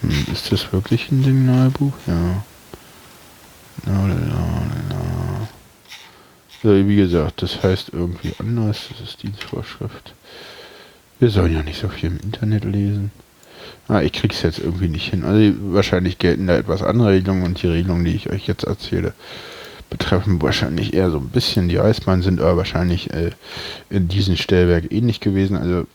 Hm, 0.00 0.26
ist 0.32 0.50
das 0.50 0.72
wirklich 0.72 1.10
ein 1.10 1.22
Signalbuch? 1.22 1.92
Ja. 2.06 2.44
So, 6.62 6.88
wie 6.88 6.96
gesagt, 6.96 7.42
das 7.42 7.62
heißt 7.62 7.90
irgendwie 7.92 8.32
anders. 8.38 8.88
Das 8.90 9.00
ist 9.00 9.22
Dienstvorschrift. 9.22 10.14
Wir 11.18 11.30
sollen 11.30 11.54
ja 11.54 11.62
nicht 11.62 11.80
so 11.80 11.88
viel 11.88 12.10
im 12.10 12.18
Internet 12.18 12.64
lesen. 12.64 13.10
Ah, 13.88 14.00
ich 14.00 14.12
krieg's 14.12 14.40
jetzt 14.42 14.58
irgendwie 14.58 14.88
nicht 14.88 15.10
hin. 15.10 15.24
Also 15.24 15.54
wahrscheinlich 15.74 16.18
gelten 16.18 16.46
da 16.46 16.56
etwas 16.56 16.82
andere 16.82 17.10
Regelungen 17.10 17.42
und 17.42 17.62
die 17.62 17.66
Regelungen, 17.66 18.04
die 18.04 18.14
ich 18.14 18.30
euch 18.30 18.46
jetzt 18.46 18.64
erzähle, 18.64 19.12
betreffen 19.90 20.40
wahrscheinlich 20.40 20.94
eher 20.94 21.10
so 21.10 21.18
ein 21.18 21.28
bisschen 21.28 21.68
die 21.68 21.80
Eisbahn, 21.80 22.22
sind 22.22 22.40
aber 22.40 22.56
wahrscheinlich 22.58 23.12
äh, 23.12 23.30
in 23.90 24.08
diesem 24.08 24.36
Stellwerk 24.36 24.90
ähnlich 24.90 25.20
gewesen. 25.20 25.56
Also 25.56 25.86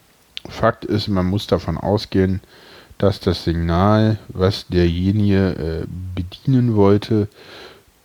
Fakt 0.47 0.85
ist, 0.85 1.07
man 1.07 1.25
muss 1.25 1.47
davon 1.47 1.77
ausgehen, 1.77 2.41
dass 2.97 3.19
das 3.19 3.43
Signal, 3.43 4.17
was 4.27 4.67
derjenige 4.67 5.83
äh, 5.83 5.85
bedienen 6.13 6.75
wollte, 6.75 7.27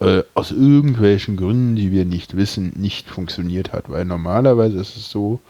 äh, 0.00 0.22
aus 0.34 0.50
irgendwelchen 0.50 1.36
Gründen, 1.36 1.76
die 1.76 1.92
wir 1.92 2.04
nicht 2.04 2.36
wissen, 2.36 2.72
nicht 2.76 3.08
funktioniert 3.08 3.72
hat. 3.72 3.90
Weil 3.90 4.04
normalerweise 4.04 4.78
ist 4.78 4.96
es 4.96 5.10
so, 5.10 5.40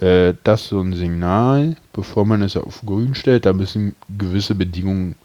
äh, 0.00 0.34
dass 0.44 0.68
so 0.68 0.80
ein 0.80 0.94
Signal, 0.94 1.76
bevor 1.92 2.24
man 2.24 2.42
es 2.42 2.56
auf 2.56 2.82
grün 2.84 3.14
stellt, 3.14 3.46
da 3.46 3.52
müssen 3.52 3.94
gewisse 4.18 4.54
Bedingungen 4.54 5.16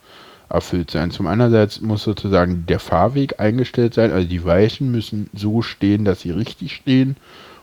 erfüllt 0.49 0.91
sein. 0.91 1.11
Zum 1.11 1.27
einerseits 1.27 1.81
muss 1.81 2.03
sozusagen 2.03 2.65
der 2.67 2.79
Fahrweg 2.79 3.39
eingestellt 3.39 3.93
sein, 3.93 4.11
also 4.11 4.27
die 4.27 4.45
Weichen 4.45 4.91
müssen 4.91 5.29
so 5.33 5.61
stehen, 5.61 6.05
dass 6.05 6.21
sie 6.21 6.31
richtig 6.31 6.73
stehen 6.73 7.17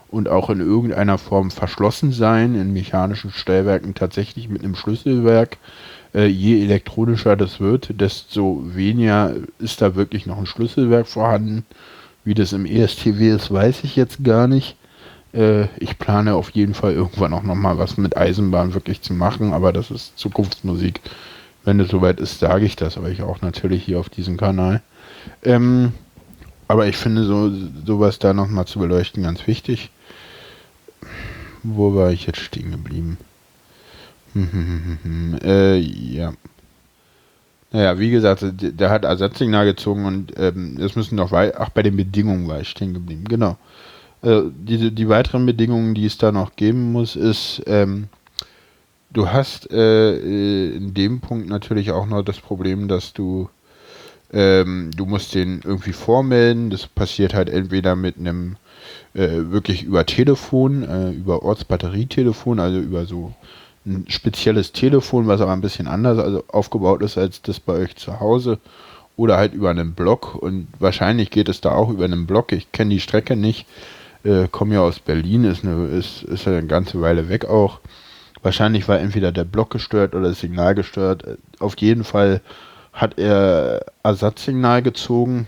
und 0.09 0.29
auch 0.29 0.49
in 0.49 0.59
irgendeiner 0.59 1.17
Form 1.17 1.51
verschlossen 1.51 2.11
sein, 2.11 2.55
in 2.55 2.73
mechanischen 2.73 3.31
Stellwerken 3.31 3.95
tatsächlich 3.95 4.49
mit 4.49 4.63
einem 4.63 4.75
Schlüsselwerk 4.75 5.57
äh, 6.15 6.27
je 6.27 6.63
elektronischer 6.63 7.35
das 7.35 7.59
wird, 7.59 7.99
desto 7.99 8.63
weniger 8.63 9.33
ist 9.59 9.81
da 9.81 9.95
wirklich 9.95 10.25
noch 10.25 10.37
ein 10.37 10.45
Schlüsselwerk 10.45 11.07
vorhanden. 11.07 11.65
Wie 12.23 12.33
das 12.33 12.53
im 12.53 12.65
ESTW 12.65 13.29
ist, 13.29 13.51
weiß 13.51 13.83
ich 13.83 13.95
jetzt 13.95 14.23
gar 14.23 14.47
nicht. 14.47 14.77
Äh, 15.33 15.65
ich 15.77 15.99
plane 15.99 16.33
auf 16.33 16.51
jeden 16.51 16.73
Fall 16.73 16.93
irgendwann 16.93 17.33
auch 17.33 17.43
nochmal 17.43 17.77
was 17.77 17.97
mit 17.97 18.17
Eisenbahn 18.17 18.73
wirklich 18.73 19.01
zu 19.01 19.13
machen, 19.13 19.53
aber 19.53 19.73
das 19.73 19.91
ist 19.91 20.17
Zukunftsmusik. 20.17 21.01
Wenn 21.65 21.79
es 21.79 21.89
soweit 21.89 22.19
ist, 22.19 22.39
sage 22.39 22.65
ich 22.65 22.75
das, 22.75 22.97
aber 22.97 23.09
ich 23.09 23.23
auch 23.23 23.41
natürlich 23.41 23.83
hier 23.83 23.99
auf 23.99 24.09
diesem 24.09 24.37
Kanal. 24.37 24.81
Ähm, 25.43 25.93
aber 26.67 26.87
ich 26.87 26.95
finde 26.95 27.23
so 27.23 27.51
sowas 27.85 28.19
da 28.19 28.33
nochmal 28.33 28.65
zu 28.65 28.79
beleuchten 28.79 29.23
ganz 29.23 29.45
wichtig. 29.47 29.89
Wo 31.63 31.95
war 31.95 32.11
ich 32.11 32.27
jetzt 32.27 32.39
stehen 32.39 32.71
geblieben? 32.71 33.17
äh, 35.43 35.77
ja. 35.77 36.33
Naja, 37.71 37.99
wie 37.99 38.11
gesagt, 38.11 38.43
der, 38.43 38.89
hat 38.89 39.03
Ersatzsignal 39.03 39.65
gezogen 39.65 40.05
und 40.05 40.33
ähm, 40.37 40.77
das 40.77 40.95
müssen 40.95 41.15
noch 41.15 41.31
weit. 41.31 41.55
Ach, 41.57 41.69
bei 41.69 41.83
den 41.83 41.97
Bedingungen 41.97 42.47
war 42.47 42.61
ich 42.61 42.69
stehen 42.69 42.93
geblieben, 42.93 43.25
genau. 43.25 43.57
Äh, 44.21 44.43
die, 44.55 44.91
die 44.91 45.09
weiteren 45.09 45.45
Bedingungen, 45.45 45.93
die 45.93 46.05
es 46.05 46.17
da 46.17 46.31
noch 46.31 46.55
geben 46.55 46.91
muss, 46.91 47.15
ist, 47.15 47.61
ähm, 47.65 48.07
du 49.15 49.29
hast 49.29 49.71
äh, 49.71 50.15
äh, 50.15 50.75
in 50.75 50.93
dem 50.93 51.21
Punkt 51.21 51.47
natürlich 51.47 51.91
auch 51.91 52.05
noch 52.05 52.21
das 52.21 52.39
Problem, 52.39 52.87
dass 52.87 53.13
du 53.13 53.49
ähm, 54.33 54.91
du 54.95 55.05
musst 55.05 55.33
den 55.33 55.61
irgendwie 55.63 55.93
vormelden. 55.93 56.69
Das 56.69 56.87
passiert 56.87 57.33
halt 57.33 57.49
entweder 57.49 57.95
mit 57.95 58.17
einem 58.17 58.57
äh, 59.13 59.51
wirklich 59.51 59.83
über 59.83 60.05
Telefon, 60.05 60.83
äh, 60.83 61.11
über 61.11 61.43
Ortsbatterietelefon, 61.43 62.59
also 62.59 62.79
über 62.79 63.05
so 63.05 63.33
ein 63.85 64.05
spezielles 64.09 64.71
Telefon, 64.71 65.27
was 65.27 65.41
aber 65.41 65.53
ein 65.53 65.61
bisschen 65.61 65.87
anders 65.87 66.17
also 66.17 66.43
aufgebaut 66.47 67.01
ist 67.01 67.17
als 67.17 67.41
das 67.41 67.59
bei 67.59 67.73
euch 67.73 67.95
zu 67.95 68.19
Hause. 68.19 68.59
Oder 69.15 69.37
halt 69.37 69.53
über 69.53 69.69
einen 69.69 69.93
Blog. 69.93 70.35
Und 70.35 70.67
wahrscheinlich 70.79 71.31
geht 71.31 71.47
es 71.47 71.61
da 71.61 71.71
auch 71.71 71.89
über 71.89 72.03
einen 72.03 72.27
Blog. 72.27 72.51
Ich 72.51 72.73
kenne 72.73 72.89
die 72.89 72.99
Strecke 72.99 73.37
nicht. 73.37 73.65
Äh, 74.25 74.49
Komme 74.51 74.75
ja 74.75 74.81
aus 74.81 74.99
Berlin, 74.99 75.45
ist, 75.45 75.63
eine, 75.63 75.85
ist, 75.87 76.23
ist 76.23 76.47
eine 76.47 76.65
ganze 76.65 76.99
Weile 76.99 77.29
weg 77.29 77.45
auch. 77.45 77.79
Wahrscheinlich 78.45 78.87
war 78.87 78.99
entweder 78.99 79.31
der 79.31 79.43
Block 79.43 79.71
gestört 79.71 80.13
oder 80.13 80.29
das 80.29 80.39
Signal 80.39 80.75
gestört. 80.75 81.23
Auf 81.57 81.75
jeden 81.79 82.03
Fall 82.03 82.41
hat 82.93 83.17
er 83.17 83.87
Ersatzsignal 84.03 84.83
gezogen. 84.83 85.47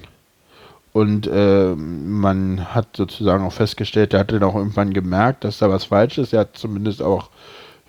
Und 0.94 1.28
äh, 1.28 1.76
man 1.76 2.74
hat 2.74 2.98
sozusagen 2.98 3.46
auch 3.46 3.54
festgestellt, 3.54 4.16
er 4.16 4.22
hatte 4.22 4.40
dann 4.40 4.50
auch 4.50 4.56
irgendwann 4.56 4.94
gemerkt, 4.94 5.44
dass 5.44 5.60
da 5.60 5.70
was 5.70 5.84
falsch 5.86 6.18
ist. 6.18 6.34
Er 6.34 6.40
hat 6.40 6.58
zumindest 6.58 7.04
auch 7.04 7.30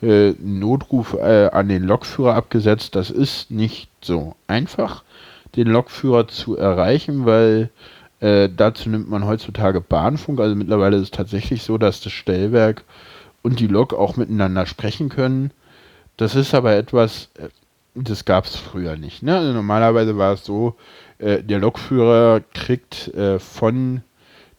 äh, 0.03 0.33
Notruf 0.33 1.15
äh, 1.15 1.47
an 1.55 1.71
den 1.71 1.85
Lokführer 1.85 2.35
abgesetzt. 2.35 2.95
Das 2.95 3.09
ist 3.11 3.51
nicht 3.51 3.89
so 4.03 4.37
einfach, 4.47 5.05
den 5.57 5.69
Lokführer 5.69 6.29
zu 6.29 6.59
erreichen, 6.59 7.25
weil 7.25 7.71
äh, 8.21 8.51
dazu 8.55 8.91
nimmt 8.91 9.09
man 9.09 9.25
heutzutage 9.25 9.81
Bahnfunk. 9.81 10.39
Also 10.39 10.55
mittlerweile 10.55 10.97
ist 10.97 11.03
es 11.05 11.11
tatsächlich 11.13 11.63
so, 11.63 11.79
dass 11.79 12.03
das 12.03 12.13
Stellwerk 12.13 12.85
und 13.49 13.61
die 13.61 13.67
Lok 13.67 13.95
auch 13.95 14.17
miteinander 14.17 14.67
sprechen 14.67 15.09
können. 15.09 15.53
Das 16.17 16.35
ist 16.35 16.55
aber 16.55 16.77
etwas, 16.77 17.31
äh, 17.39 17.49
das 17.95 18.25
gab 18.25 18.45
es 18.45 18.57
früher 18.57 18.97
nicht. 18.97 19.23
Ne? 19.23 19.37
Also 19.37 19.53
normalerweise 19.53 20.19
war 20.19 20.35
es 20.35 20.45
so, 20.45 20.77
äh, 21.19 21.43
der 21.43 21.59
Lokführer 21.59 22.43
kriegt 22.55 23.09
äh, 23.15 23.39
von 23.39 24.03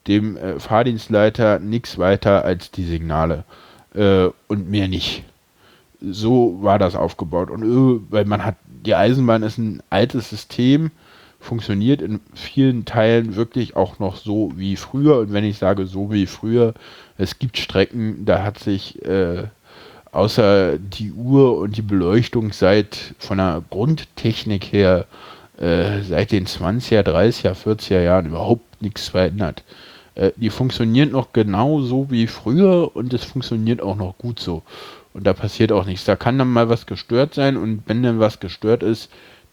dem 0.08 0.38
Fahrdienstleiter 0.58 1.60
nichts 1.60 2.00
weiter 2.00 2.44
als 2.44 2.72
die 2.72 2.86
Signale 2.86 3.44
und 3.94 4.70
mehr 4.70 4.88
nicht 4.88 5.24
so 6.02 6.58
war 6.62 6.80
das 6.80 6.96
aufgebaut. 6.96 7.50
Und 7.50 7.64
äh, 7.64 8.02
weil 8.10 8.26
man 8.26 8.44
hat, 8.46 8.56
die 8.86 8.96
Eisenbahn 8.96 9.44
ist 9.44 9.58
ein 9.58 9.84
altes 9.90 10.30
System, 10.30 10.92
funktioniert 11.40 12.02
in 12.02 12.20
vielen 12.34 12.86
Teilen 12.86 13.36
wirklich 13.36 13.76
auch 13.76 14.00
noch 14.00 14.18
so 14.18 14.52
wie 14.56 14.76
früher. 14.76 15.20
Und 15.20 15.34
wenn 15.34 15.44
ich 15.44 15.58
sage 15.58 15.86
so 15.86 16.12
wie 16.12 16.26
früher, 16.26 16.74
es 17.18 17.40
gibt 17.40 17.58
Strecken, 17.58 18.26
da 18.26 18.44
hat 18.44 18.60
sich 18.60 19.04
äh, 19.06 19.46
außer 20.12 20.78
die 20.78 21.12
Uhr 21.12 21.58
und 21.58 21.78
die 21.78 21.82
Beleuchtung 21.82 22.52
seit 22.52 23.16
von 23.20 23.38
der 23.38 23.64
Grundtechnik 23.70 24.66
her 24.66 25.06
äh, 25.58 26.02
seit 26.02 26.32
den 26.32 26.46
20er, 26.46 27.02
30er, 27.02 27.54
40er 27.54 28.02
Jahren 28.02 28.28
überhaupt 28.28 28.82
nichts 28.82 29.10
verändert. 29.10 29.64
Äh, 30.16 30.32
die 30.36 30.50
funktioniert 30.50 31.12
noch 31.12 31.34
genau 31.34 31.82
so 31.82 32.10
wie 32.10 32.28
früher 32.28 32.96
und 32.96 33.14
es 33.14 33.24
funktioniert 33.24 33.82
auch 33.82 33.96
noch 33.96 34.18
gut 34.18 34.40
so. 34.40 34.64
Und 35.14 35.26
da 35.26 35.34
passiert 35.34 35.72
auch 35.72 35.86
nichts. 35.86 36.06
Da 36.06 36.16
kann 36.16 36.38
dann 36.38 36.52
mal 36.52 36.70
was 36.70 36.86
gestört 36.86 37.34
sein 37.34 37.58
und 37.58 37.84
wenn 37.88 38.04
dann 38.04 38.20
was 38.20 38.40
gestört 38.40 38.84
ist, 38.84 39.10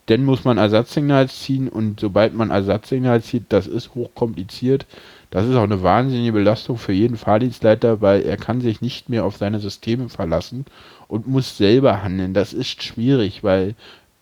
dann 0.07 0.25
muss 0.25 0.45
man 0.45 0.59
Ersatzsignal 0.59 1.29
ziehen 1.29 1.69
und 1.69 2.01
sobald 2.01 2.35
man 2.35 2.51
Ersatzsignal 2.51 3.23
zieht, 3.23 3.47
das 3.49 3.67
ist 3.67 3.95
hochkompliziert. 3.95 4.87
Das 5.31 5.47
ist 5.47 5.57
auch 5.57 5.65
eine 5.65 5.83
wahnsinnige 5.83 6.33
Belastung 6.33 6.79
für 6.79 6.93
jeden 6.93 7.17
Fahrdienstleiter, 7.17 8.01
weil 8.01 8.23
er 8.23 8.37
kann 8.37 8.61
sich 8.61 8.81
nicht 8.81 9.09
mehr 9.09 9.25
auf 9.25 9.37
seine 9.37 9.59
Systeme 9.59 10.09
verlassen 10.09 10.65
und 11.09 11.27
muss 11.27 11.57
selber 11.57 12.03
handeln. 12.03 12.33
Das 12.35 12.53
ist 12.53 12.83
schwierig, 12.83 13.43
weil 13.43 13.75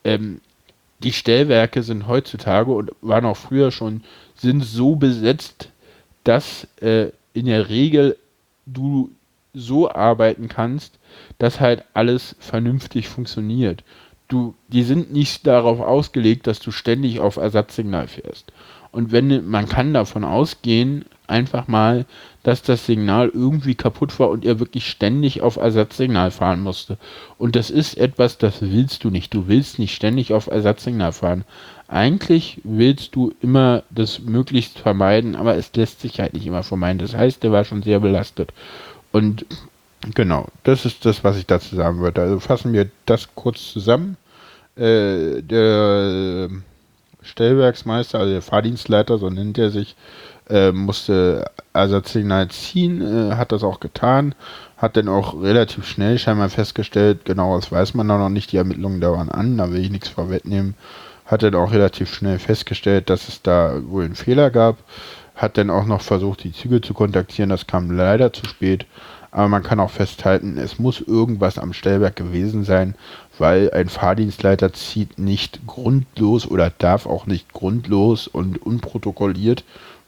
ähm, 0.05 0.41
die 1.00 1.12
Stellwerke 1.12 1.83
sind 1.83 2.09
heutzutage 2.09 2.73
und 2.73 2.91
waren 3.03 3.26
auch 3.26 3.37
früher 3.37 3.71
schon, 3.71 4.03
sind 4.37 4.64
so 4.64 4.97
besetzt, 4.97 5.69
dass 6.25 6.67
äh, 6.81 7.09
in 7.35 7.47
der 7.47 7.69
Regel 7.69 8.17
du 8.64 9.11
so 9.53 9.91
arbeiten 9.91 10.49
kannst, 10.49 10.99
dass 11.38 11.61
halt 11.61 11.85
alles 11.93 12.35
vernünftig 12.41 13.09
funktioniert. 13.09 13.85
Du, 14.35 14.55
die 14.67 14.83
sind 14.83 15.12
nicht 15.12 15.47
darauf 15.47 15.79
ausgelegt, 15.79 16.49
dass 16.49 16.59
du 16.59 16.73
ständig 16.73 17.21
auf 17.21 17.37
Ersatzsignal 17.37 18.09
fährst. 18.09 18.53
Und 18.91 19.12
wenn 19.12 19.49
man 19.49 19.69
kann 19.69 19.95
davon 19.95 20.25
ausgehen, 20.25 21.05
einfach 21.29 21.69
mal, 21.69 22.05
dass 22.43 22.62
das 22.62 22.85
Signal 22.85 23.31
irgendwie 23.33 23.76
kaputt 23.76 24.19
war 24.19 24.31
und 24.31 24.45
er 24.45 24.59
wirklich 24.59 24.91
ständig 24.91 25.41
auf 25.41 25.55
Ersatzsignal 25.55 26.33
fahren 26.33 26.61
musste. 26.61 26.99
Und 27.38 27.55
das 27.55 27.71
ist 27.71 27.97
etwas, 27.97 28.37
das 28.37 28.61
willst 28.61 29.05
du 29.05 29.11
nicht. 29.11 29.33
Du 29.33 29.47
willst 29.47 29.79
nicht 29.79 29.95
ständig 29.95 30.33
auf 30.33 30.49
Ersatzsignal 30.49 31.12
fahren. 31.12 31.45
Eigentlich 31.87 32.61
willst 32.64 33.14
du 33.14 33.33
immer 33.41 33.85
das 33.91 34.19
möglichst 34.19 34.81
vermeiden, 34.81 35.37
aber 35.37 35.57
es 35.57 35.71
lässt 35.76 36.00
sich 36.00 36.19
halt 36.19 36.35
nicht 36.35 36.47
immer 36.47 36.64
vermeiden. 36.64 36.99
Das 36.99 37.14
heißt, 37.14 37.45
der 37.45 37.53
war 37.53 37.64
schon 37.64 37.85
sehr 37.85 38.00
belastet. 38.00 38.53
Und 39.12 39.47
genau, 40.12 40.49
das 40.64 40.85
ist 40.85 41.05
das, 41.05 41.23
was 41.23 41.37
ich 41.37 41.47
dazu 41.47 41.76
sagen 41.76 42.00
würde. 42.00 42.21
Also 42.21 42.41
fassen 42.41 42.73
wir 42.73 42.91
das 43.07 43.29
kurz 43.37 43.73
zusammen. 43.73 44.17
Äh, 44.76 45.43
der 45.43 46.49
Stellwerksmeister, 47.23 48.19
also 48.19 48.33
der 48.33 48.43
Fahrdienstleiter, 48.43 49.19
so 49.19 49.31
nennt 49.31 49.57
er 49.57 49.71
sich, 49.71 49.95
äh, 50.50 50.73
musste 50.73 51.45
Ersatzsignal 51.73 52.49
ziehen, 52.49 53.00
äh, 53.00 53.35
hat 53.37 53.52
das 53.52 53.62
auch 53.62 53.81
getan, 53.81 54.35
hat 54.76 54.97
dann 54.97 55.09
auch 55.09 55.40
relativ 55.40 55.87
schnell 55.87 56.19
scheinbar 56.19 56.49
festgestellt, 56.50 57.25
genau 57.25 57.57
das 57.57 57.71
weiß 57.71 57.95
man 57.95 58.09
da 58.09 58.19
noch 58.19 58.28
nicht, 58.28 58.52
die 58.52 58.57
Ermittlungen 58.57 59.00
dauern 59.00 59.31
an, 59.31 59.57
da 59.59 59.71
will 59.71 59.81
ich 59.81 59.90
nichts 59.90 60.09
vorwegnehmen, 60.09 60.75
hat 61.25 61.43
dann 61.43 61.54
auch 61.54 61.73
relativ 61.73 62.12
schnell 62.12 62.38
festgestellt, 62.38 63.09
dass 63.11 63.28
es 63.28 63.43
da 63.43 63.81
wohl 63.87 64.04
einen 64.04 64.16
Fehler 64.16 64.50
gab, 64.50 64.76
hat 65.37 65.57
dann 65.57 65.71
auch 65.71 65.87
noch 65.87 66.00
versucht, 66.02 66.45
die 66.45 66.52
Züge 66.52 66.81
zu 66.81 66.94
kontaktieren, 66.94 67.51
das 67.51 67.66
kam 67.66 67.90
leider 67.90 68.33
zu 68.33 68.44
spät, 68.44 68.87
aber 69.31 69.49
man 69.49 69.62
kann 69.62 69.81
auch 69.81 69.90
festhalten, 69.90 70.59
es 70.59 70.79
muss 70.79 71.01
irgendwas 71.01 71.59
am 71.59 71.72
Stellwerk 71.72 72.14
gewesen 72.14 72.64
sein, 72.64 72.94
weil 73.38 73.70
ein 73.73 73.88
Fahrdienstleiter 73.88 74.73
zieht 74.73 75.18
nicht 75.18 75.66
grundlos 75.66 76.47
oder 76.47 76.70
darf 76.70 77.07
auch 77.07 77.27
nicht 77.27 77.53
grundlos 77.53 78.29
und 78.29 78.61
unprotokolliert, 78.61 79.64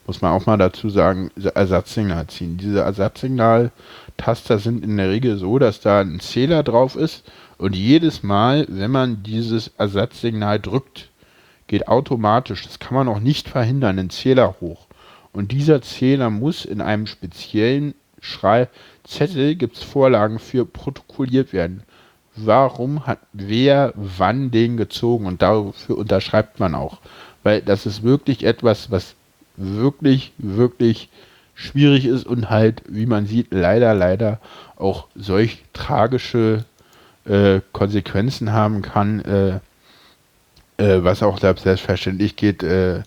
muss 0.06 0.22
man 0.22 0.32
auch 0.32 0.46
mal 0.46 0.56
dazu 0.56 0.88
sagen, 0.88 1.30
Ersatzsignal 1.54 2.28
ziehen. 2.28 2.58
Diese 2.58 2.80
Ersatzsignaltaster 2.80 4.58
sind 4.58 4.84
in 4.84 4.96
der 4.96 5.10
Regel 5.10 5.36
so, 5.36 5.58
dass 5.58 5.80
da 5.80 6.00
ein 6.00 6.20
Zähler 6.20 6.62
drauf 6.62 6.94
ist 6.94 7.24
und 7.58 7.74
jedes 7.74 8.22
Mal, 8.22 8.66
wenn 8.68 8.90
man 8.90 9.22
dieses 9.22 9.72
Ersatzsignal 9.78 10.60
drückt, 10.60 11.08
geht 11.66 11.88
automatisch, 11.88 12.64
das 12.64 12.78
kann 12.78 12.94
man 12.94 13.08
auch 13.08 13.18
nicht 13.18 13.48
verhindern, 13.48 13.98
ein 13.98 14.10
Zähler 14.10 14.56
hoch. 14.60 14.86
Und 15.32 15.52
dieser 15.52 15.82
Zähler 15.82 16.30
muss 16.30 16.64
in 16.64 16.80
einem 16.80 17.06
speziellen 17.06 17.94
Schreibzettel, 18.20 19.56
gibt 19.56 19.76
es 19.76 19.82
Vorlagen 19.82 20.38
für, 20.38 20.64
protokolliert 20.64 21.52
werden. 21.52 21.82
Warum 22.36 23.06
hat 23.06 23.18
wer 23.32 23.92
wann 23.96 24.50
den 24.50 24.76
gezogen? 24.76 25.26
Und 25.26 25.42
dafür 25.42 25.98
unterschreibt 25.98 26.60
man 26.60 26.74
auch. 26.74 26.98
Weil 27.42 27.62
das 27.62 27.86
ist 27.86 28.02
wirklich 28.02 28.44
etwas, 28.44 28.90
was 28.90 29.14
wirklich, 29.56 30.32
wirklich 30.38 31.08
schwierig 31.54 32.04
ist 32.04 32.26
und 32.26 32.50
halt, 32.50 32.82
wie 32.86 33.06
man 33.06 33.26
sieht, 33.26 33.48
leider, 33.50 33.94
leider 33.94 34.40
auch 34.76 35.06
solch 35.14 35.64
tragische 35.72 36.64
äh, 37.24 37.60
Konsequenzen 37.72 38.52
haben 38.52 38.82
kann, 38.82 39.20
äh, 39.20 39.60
äh, 40.76 41.02
was 41.02 41.22
auch 41.22 41.38
selbstverständlich 41.38 42.36
geht. 42.36 42.62
Äh, 42.62 43.02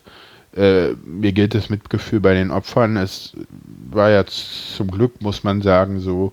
äh, 0.56 0.94
mir 1.04 1.32
gilt 1.32 1.54
das 1.54 1.70
Mitgefühl 1.70 2.18
bei 2.18 2.34
den 2.34 2.50
Opfern. 2.50 2.96
Es 2.96 3.34
war 3.90 4.10
ja 4.10 4.24
zum 4.26 4.90
Glück, 4.90 5.22
muss 5.22 5.44
man 5.44 5.62
sagen, 5.62 6.00
so, 6.00 6.32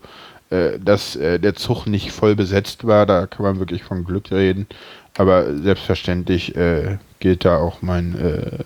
dass 0.49 1.13
der 1.13 1.55
Zug 1.55 1.87
nicht 1.87 2.11
voll 2.11 2.35
besetzt 2.35 2.87
war. 2.87 3.05
Da 3.05 3.27
kann 3.27 3.43
man 3.43 3.59
wirklich 3.59 3.83
von 3.83 4.05
Glück 4.05 4.31
reden. 4.31 4.67
Aber 5.17 5.53
selbstverständlich 5.53 6.53
gilt 7.19 7.43
da 7.45 7.57
auch 7.57 7.81
mein 7.81 8.65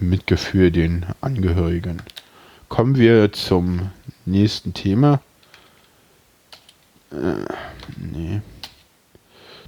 Mitgefühl 0.00 0.70
den 0.70 1.06
Angehörigen. 1.20 2.00
Kommen 2.70 2.96
wir 2.96 3.32
zum 3.32 3.90
nächsten 4.24 4.72
Thema. 4.74 5.20
Äh, 7.10 7.44
nee. 7.96 8.40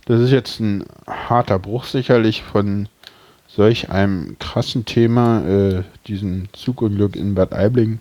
Das 0.06 0.20
ist 0.20 0.30
jetzt 0.30 0.60
ein 0.60 0.84
harter 1.06 1.58
Bruch 1.58 1.84
sicherlich 1.84 2.42
von 2.42 2.88
solch 3.48 3.90
einem 3.90 4.36
krassen 4.38 4.84
Thema, 4.84 5.44
äh, 5.46 5.82
diesen 6.06 6.48
Zugunglück 6.52 7.16
in 7.16 7.34
Bad 7.34 7.52
Aibling. 7.52 8.00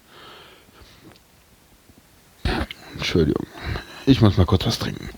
Entschuldigung. 3.11 3.45
Ich 4.05 4.21
muss 4.21 4.37
mal 4.37 4.45
kurz 4.45 4.65
was 4.65 4.79
trinken. 4.79 5.09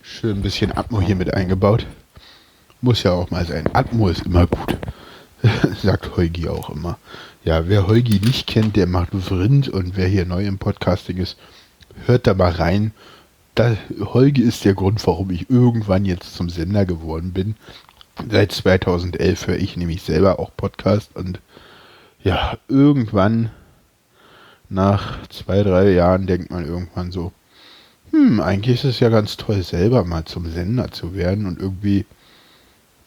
Schön 0.00 0.36
ein 0.38 0.40
bisschen 0.40 0.74
Atmo 0.74 1.02
hier 1.02 1.14
mit 1.14 1.34
eingebaut. 1.34 1.86
Muss 2.80 3.02
ja 3.02 3.12
auch 3.12 3.30
mal 3.30 3.44
sein. 3.44 3.68
Atmo 3.74 4.08
ist 4.08 4.24
immer 4.24 4.46
gut. 4.46 4.78
Sagt 5.82 6.16
Heugi 6.16 6.48
auch 6.48 6.70
immer. 6.70 6.98
Ja, 7.44 7.68
wer 7.68 7.86
Heugi 7.86 8.18
nicht 8.24 8.46
kennt, 8.46 8.76
der 8.76 8.86
macht 8.86 9.10
Vrind 9.12 9.68
und 9.68 9.98
wer 9.98 10.08
hier 10.08 10.24
neu 10.24 10.46
im 10.46 10.56
Podcasting 10.56 11.18
ist, 11.18 11.36
hört 12.06 12.26
da 12.26 12.32
mal 12.32 12.52
rein. 12.52 12.94
Da, 13.58 13.76
Holgi 13.98 14.42
ist 14.42 14.64
der 14.64 14.74
Grund, 14.74 15.04
warum 15.04 15.32
ich 15.32 15.50
irgendwann 15.50 16.04
jetzt 16.04 16.36
zum 16.36 16.48
Sender 16.48 16.86
geworden 16.86 17.32
bin. 17.32 17.56
Seit 18.30 18.52
2011 18.52 19.48
höre 19.48 19.56
ich 19.56 19.76
nämlich 19.76 20.02
selber 20.02 20.38
auch 20.38 20.52
Podcast 20.56 21.16
und 21.16 21.40
ja, 22.22 22.56
irgendwann 22.68 23.50
nach 24.68 25.26
zwei, 25.26 25.64
drei 25.64 25.90
Jahren 25.90 26.28
denkt 26.28 26.52
man 26.52 26.66
irgendwann 26.66 27.10
so, 27.10 27.32
hm, 28.12 28.38
eigentlich 28.38 28.76
ist 28.76 28.90
es 28.90 29.00
ja 29.00 29.08
ganz 29.08 29.36
toll, 29.36 29.60
selber 29.64 30.04
mal 30.04 30.24
zum 30.24 30.48
Sender 30.48 30.92
zu 30.92 31.16
werden 31.16 31.44
und 31.44 31.58
irgendwie 31.58 32.06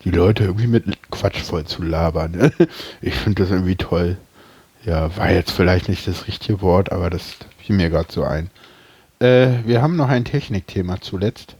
die 0.03 0.11
Leute 0.11 0.43
irgendwie 0.43 0.67
mit 0.67 0.83
Quatsch 1.11 1.43
voll 1.43 1.63
zu 1.63 1.81
labern. 1.81 2.51
Ich 3.01 3.15
finde 3.15 3.43
das 3.43 3.51
irgendwie 3.51 3.77
toll. 3.77 4.17
Ja, 4.83 5.15
war 5.15 5.31
jetzt 5.31 5.51
vielleicht 5.51 5.87
nicht 5.87 6.05
das 6.07 6.27
richtige 6.27 6.61
Wort, 6.61 6.91
aber 6.91 7.09
das 7.09 7.37
fiel 7.57 7.77
mir 7.77 7.89
gerade 7.89 8.11
so 8.11 8.25
ein. 8.25 8.49
Äh, 9.21 9.65
wir 9.67 9.84
haben 9.84 9.95
noch 9.97 10.10
ein 10.10 10.25
Technikthema 10.25 10.99
zuletzt. 10.99 11.55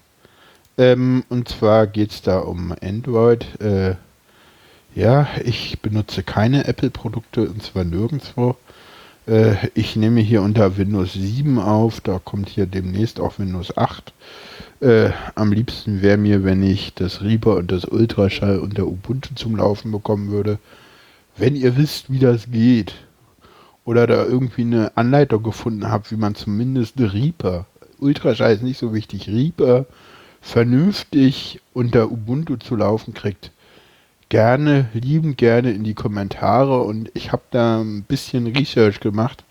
Ähm, 0.80 1.24
und 1.30 1.48
zwar 1.48 1.86
geht 1.86 2.10
es 2.10 2.22
da 2.24 2.40
um 2.40 2.74
Android. 2.82 3.46
Äh, 3.62 3.96
ja, 4.96 5.28
ich 5.46 5.80
benutze 5.80 6.24
keine 6.24 6.66
Apple-Produkte 6.66 7.48
und 7.48 7.62
zwar 7.62 7.84
nirgendwo. 7.84 8.56
Äh, 9.28 9.56
ich 9.76 9.96
nehme 9.96 10.22
hier 10.22 10.42
unter 10.42 10.78
Windows 10.78 11.14
7 11.14 11.60
auf, 11.60 12.02
da 12.02 12.18
kommt 12.18 12.50
hier 12.50 12.66
demnächst 12.66 13.20
auch 13.20 13.38
Windows 13.38 13.78
8. 13.78 14.12
Äh, 14.80 15.12
am 15.36 15.54
liebsten 15.54 16.02
wäre 16.02 16.18
mir, 16.18 16.44
wenn 16.44 16.64
ich 16.64 16.96
das 16.96 17.22
Reaper 17.22 17.58
und 17.58 17.72
das 17.72 17.86
Ultraschall 17.86 18.58
unter 18.58 18.88
Ubuntu 18.88 19.36
zum 19.36 19.56
Laufen 19.56 19.92
bekommen 19.92 20.32
würde. 20.32 20.58
Wenn 21.38 21.56
ihr 21.56 21.78
wisst, 21.78 22.12
wie 22.12 22.20
das 22.20 22.50
geht, 22.50 22.96
oder 23.92 24.08
da 24.08 24.24
irgendwie 24.24 24.62
eine 24.62 24.96
Anleitung 24.96 25.44
gefunden 25.44 25.92
habt, 25.92 26.12
wie 26.12 26.16
man 26.16 26.34
zumindest 26.34 26.98
Reaper, 26.98 27.66
Ultraschall 28.00 28.54
ist 28.54 28.64
nicht 28.64 28.80
so 28.80 28.94
wichtig, 28.94 29.28
Reaper 29.28 29.86
vernünftig 30.40 31.60
unter 31.74 32.10
Ubuntu 32.10 32.56
zu 32.56 32.78
laufen 32.78 33.14
kriegt, 33.14 33.52
gerne, 34.30 34.88
liebend 34.94 35.38
gerne 35.38 35.74
in 35.74 35.84
die 35.84 35.94
Kommentare 35.94 36.80
und 36.84 37.12
ich 37.16 37.34
habe 37.34 37.42
da 37.52 37.82
ein 37.82 38.04
bisschen 38.04 38.48
Research 38.48 39.02
gemacht. 39.02 39.44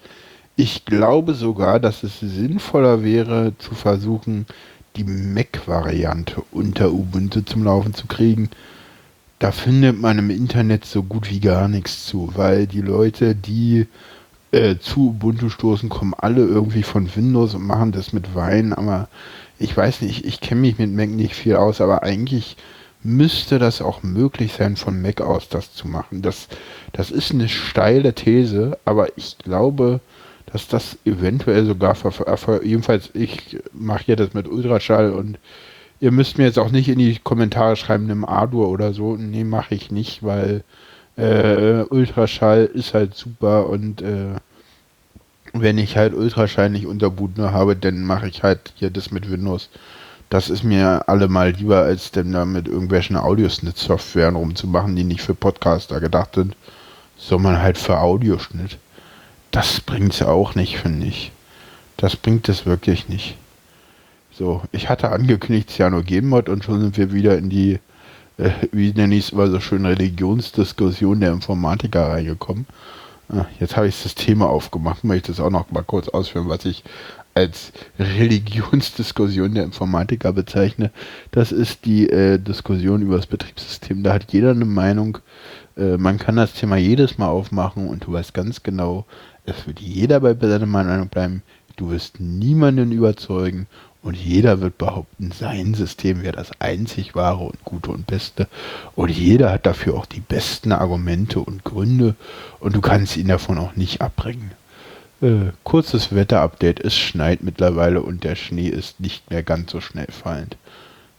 Ich 0.57 0.87
glaube 0.87 1.35
sogar, 1.35 1.79
dass 1.79 2.03
es 2.03 2.21
sinnvoller 2.21 3.05
wäre 3.05 3.53
zu 3.59 3.75
versuchen, 3.75 4.47
die 4.97 5.05
Mac-Variante 5.05 6.43
unter 6.51 6.93
Ubuntu 6.93 7.43
zum 7.43 7.63
Laufen 7.63 7.93
zu 7.93 8.07
kriegen. 8.07 8.49
Da 9.39 9.53
findet 9.53 10.01
man 10.01 10.19
im 10.19 10.31
Internet 10.31 10.87
so 10.87 11.03
gut 11.03 11.31
wie 11.31 11.41
gar 11.41 11.69
nichts 11.69 12.07
zu, 12.07 12.31
weil 12.37 12.67
die 12.67 12.81
Leute, 12.81 13.35
die 13.35 13.87
äh, 14.53 14.77
zu 14.79 15.11
Ubuntu 15.11 15.49
stoßen, 15.49 15.89
kommen 15.89 16.15
alle 16.17 16.45
irgendwie 16.45 16.83
von 16.83 17.15
Windows 17.15 17.55
und 17.55 17.67
machen 17.67 17.93
das 17.93 18.13
mit 18.13 18.35
Wein, 18.35 18.73
aber 18.73 19.09
ich 19.59 19.77
weiß 19.77 20.03
nicht, 20.03 20.25
ich 20.25 20.41
kenne 20.41 20.63
mich 20.63 20.79
mit 20.79 20.93
Mac 20.93 21.09
nicht 21.11 21.35
viel 21.35 21.57
aus, 21.57 21.81
aber 21.81 22.03
eigentlich 22.03 22.57
müsste 23.03 23.59
das 23.59 23.81
auch 23.81 24.03
möglich 24.03 24.53
sein, 24.55 24.77
von 24.77 25.01
Mac 25.01 25.21
aus 25.21 25.49
das 25.49 25.73
zu 25.75 25.89
machen. 25.89 26.23
Das, 26.23 26.49
das 26.93 27.11
ist 27.11 27.31
eine 27.31 27.49
steile 27.49 28.15
These, 28.15 28.79
aber 28.85 29.17
ich 29.17 29.39
glaube, 29.39 30.01
dass 30.47 30.69
das 30.69 30.99
eventuell 31.05 31.65
sogar, 31.65 31.97
jedenfalls 32.63 33.11
ich 33.15 33.59
mache 33.73 34.05
hier 34.07 34.17
das 34.17 34.35
mit 34.35 34.49
Ultraschall 34.49 35.13
und 35.13 35.39
ihr 36.01 36.11
müsst 36.11 36.39
mir 36.39 36.45
jetzt 36.45 36.59
auch 36.59 36.71
nicht 36.71 36.89
in 36.89 36.99
die 36.99 37.19
Kommentare 37.19 37.77
schreiben, 37.77 38.11
im 38.11 38.25
Ardour 38.25 38.69
oder 38.69 38.93
so. 38.93 39.17
Nee, 39.17 39.45
mache 39.45 39.75
ich 39.75 39.91
nicht, 39.91 40.23
weil 40.23 40.65
äh, 41.21 41.85
Ultraschall 41.89 42.65
ist 42.65 42.95
halt 42.95 43.15
super 43.15 43.69
und 43.69 44.03
äh, 44.03 44.37
wenn 45.53 45.79
ich 45.79 45.97
halt 45.97 46.15
Ultraschall 46.15 46.71
nicht 46.71 46.87
unter 46.87 47.13
habe, 47.53 47.77
dann 47.77 48.05
mache 48.05 48.29
ich 48.29 48.43
halt 48.43 48.73
hier 48.77 48.91
das 48.91 49.11
mit 49.11 49.31
Windows. 49.31 49.69
Das 50.29 50.49
ist 50.49 50.63
mir 50.63 51.09
allemal 51.09 51.51
lieber, 51.51 51.79
als 51.83 52.13
denn 52.13 52.33
da 52.33 52.45
mit 52.45 52.69
irgendwelchen 52.69 53.17
Audiosnit-Softwaren 53.17 54.37
rumzumachen, 54.37 54.95
die 54.95 55.03
nicht 55.03 55.23
für 55.23 55.35
Podcaster 55.35 55.99
gedacht 56.01 56.37
sind, 56.37 56.55
sondern 57.17 57.61
halt 57.61 57.79
für 57.79 57.99
Audioschnitt. 57.99 58.79
Das 59.51 59.81
bringt 59.81 60.15
es 60.15 60.23
auch 60.23 60.55
nicht, 60.55 60.79
finde 60.79 61.07
ich. 61.07 61.33
Das 61.97 62.17
bringt 62.17 62.49
es 62.49 62.65
wirklich 62.65 63.09
nicht. 63.09 63.37
So, 64.31 64.63
ich 64.71 64.89
hatte 64.89 65.11
angekündigt 65.11 65.71
Cyanogenmod 65.71 66.49
und 66.49 66.65
schon 66.65 66.81
sind 66.81 66.97
wir 66.97 67.13
wieder 67.13 67.37
in 67.37 67.51
die, 67.51 67.81
äh, 68.41 68.51
wie 68.73 68.93
nenne 68.93 69.15
ich 69.15 69.27
es 69.27 69.31
immer 69.31 69.49
so 69.49 69.61
schön, 69.61 69.87
Religionsdiskussion 69.87 71.21
der 71.21 71.33
Informatiker 71.33 72.09
reingekommen. 72.09 72.67
Ah, 73.29 73.47
jetzt 73.61 73.77
habe 73.77 73.87
ich 73.87 74.03
das 74.03 74.15
Thema 74.15 74.49
aufgemacht, 74.49 75.05
möchte 75.05 75.31
es 75.31 75.39
auch 75.39 75.51
noch 75.51 75.71
mal 75.71 75.85
kurz 75.85 76.09
ausführen, 76.09 76.49
was 76.49 76.65
ich 76.65 76.83
als 77.35 77.73
Religionsdiskussion 77.99 79.55
der 79.55 79.65
Informatiker 79.65 80.33
bezeichne. 80.33 80.91
Das 81.31 81.53
ist 81.53 81.85
die 81.85 82.11
äh, 82.11 82.39
Diskussion 82.39 83.03
über 83.03 83.17
das 83.17 83.27
Betriebssystem. 83.27 84.03
Da 84.03 84.15
hat 84.15 84.33
jeder 84.33 84.51
eine 84.51 84.65
Meinung. 84.65 85.19
Äh, 85.77 85.97
man 85.97 86.19
kann 86.19 86.37
das 86.37 86.55
Thema 86.55 86.77
jedes 86.77 87.19
Mal 87.19 87.29
aufmachen 87.29 87.89
und 87.89 88.07
du 88.07 88.13
weißt 88.13 88.35
ganz 88.35 88.63
genau, 88.63 89.07
es 89.45 89.67
wird 89.67 89.81
jeder 89.81 90.21
bei 90.21 90.35
seiner 90.35 90.67
Meinung 90.67 91.09
bleiben. 91.09 91.43
Du 91.77 91.91
wirst 91.91 92.21
niemanden 92.21 92.91
überzeugen 92.91 93.69
und 94.03 94.17
jeder 94.17 94.61
wird 94.61 94.79
behaupten, 94.79 95.31
sein 95.31 95.75
System 95.75 96.23
wäre 96.23 96.37
das 96.37 96.51
einzig 96.59 97.15
wahre 97.15 97.45
und 97.45 97.63
gute 97.65 97.91
und 97.91 98.07
beste. 98.07 98.49
Und 98.97 99.11
jeder 99.11 99.53
hat 99.53 99.67
dafür 99.67 99.95
auch 99.95 100.07
die 100.07 100.21
besten 100.21 100.73
Argumente 100.73 101.41
und 101.41 101.65
Gründe 101.65 102.15
und 102.61 102.75
du 102.75 102.81
kannst 102.81 103.17
ihn 103.17 103.29
davon 103.29 103.59
auch 103.59 103.77
nicht 103.77 104.01
abbringen. 104.01 104.53
Äh, 105.21 105.53
kurzes 105.65 106.15
Wetterupdate, 106.15 106.81
es 106.81 106.97
schneit 106.97 107.43
mittlerweile 107.43 108.01
und 108.03 108.25
der 108.25 108.37
Schnee 108.37 108.69
ist 108.69 109.01
nicht 109.01 109.31
mehr 109.31 109.43
ganz 109.43 109.71
so 109.71 109.83
schnell 109.83 110.09
fallend. 110.11 110.57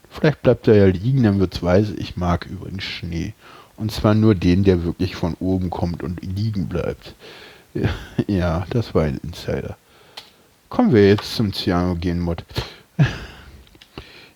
Vielleicht 0.09 0.41
bleibt 0.41 0.67
er 0.67 0.75
ja 0.75 0.85
liegen, 0.87 1.23
dann 1.23 1.39
wird's 1.39 1.61
weiß. 1.61 1.91
Ich 1.97 2.17
mag 2.17 2.47
übrigens 2.47 2.83
Schnee. 2.83 3.33
Und 3.77 3.91
zwar 3.91 4.15
nur 4.15 4.35
den, 4.35 4.63
der 4.63 4.83
wirklich 4.83 5.15
von 5.15 5.35
oben 5.39 5.69
kommt 5.69 6.03
und 6.03 6.21
liegen 6.21 6.67
bleibt. 6.67 7.15
Ja, 8.27 8.65
das 8.69 8.93
war 8.93 9.03
ein 9.03 9.19
Insider. 9.23 9.77
Kommen 10.71 10.93
wir 10.93 11.05
jetzt 11.05 11.35
zum 11.35 11.51
Cyanogen-Mod. 11.51 12.45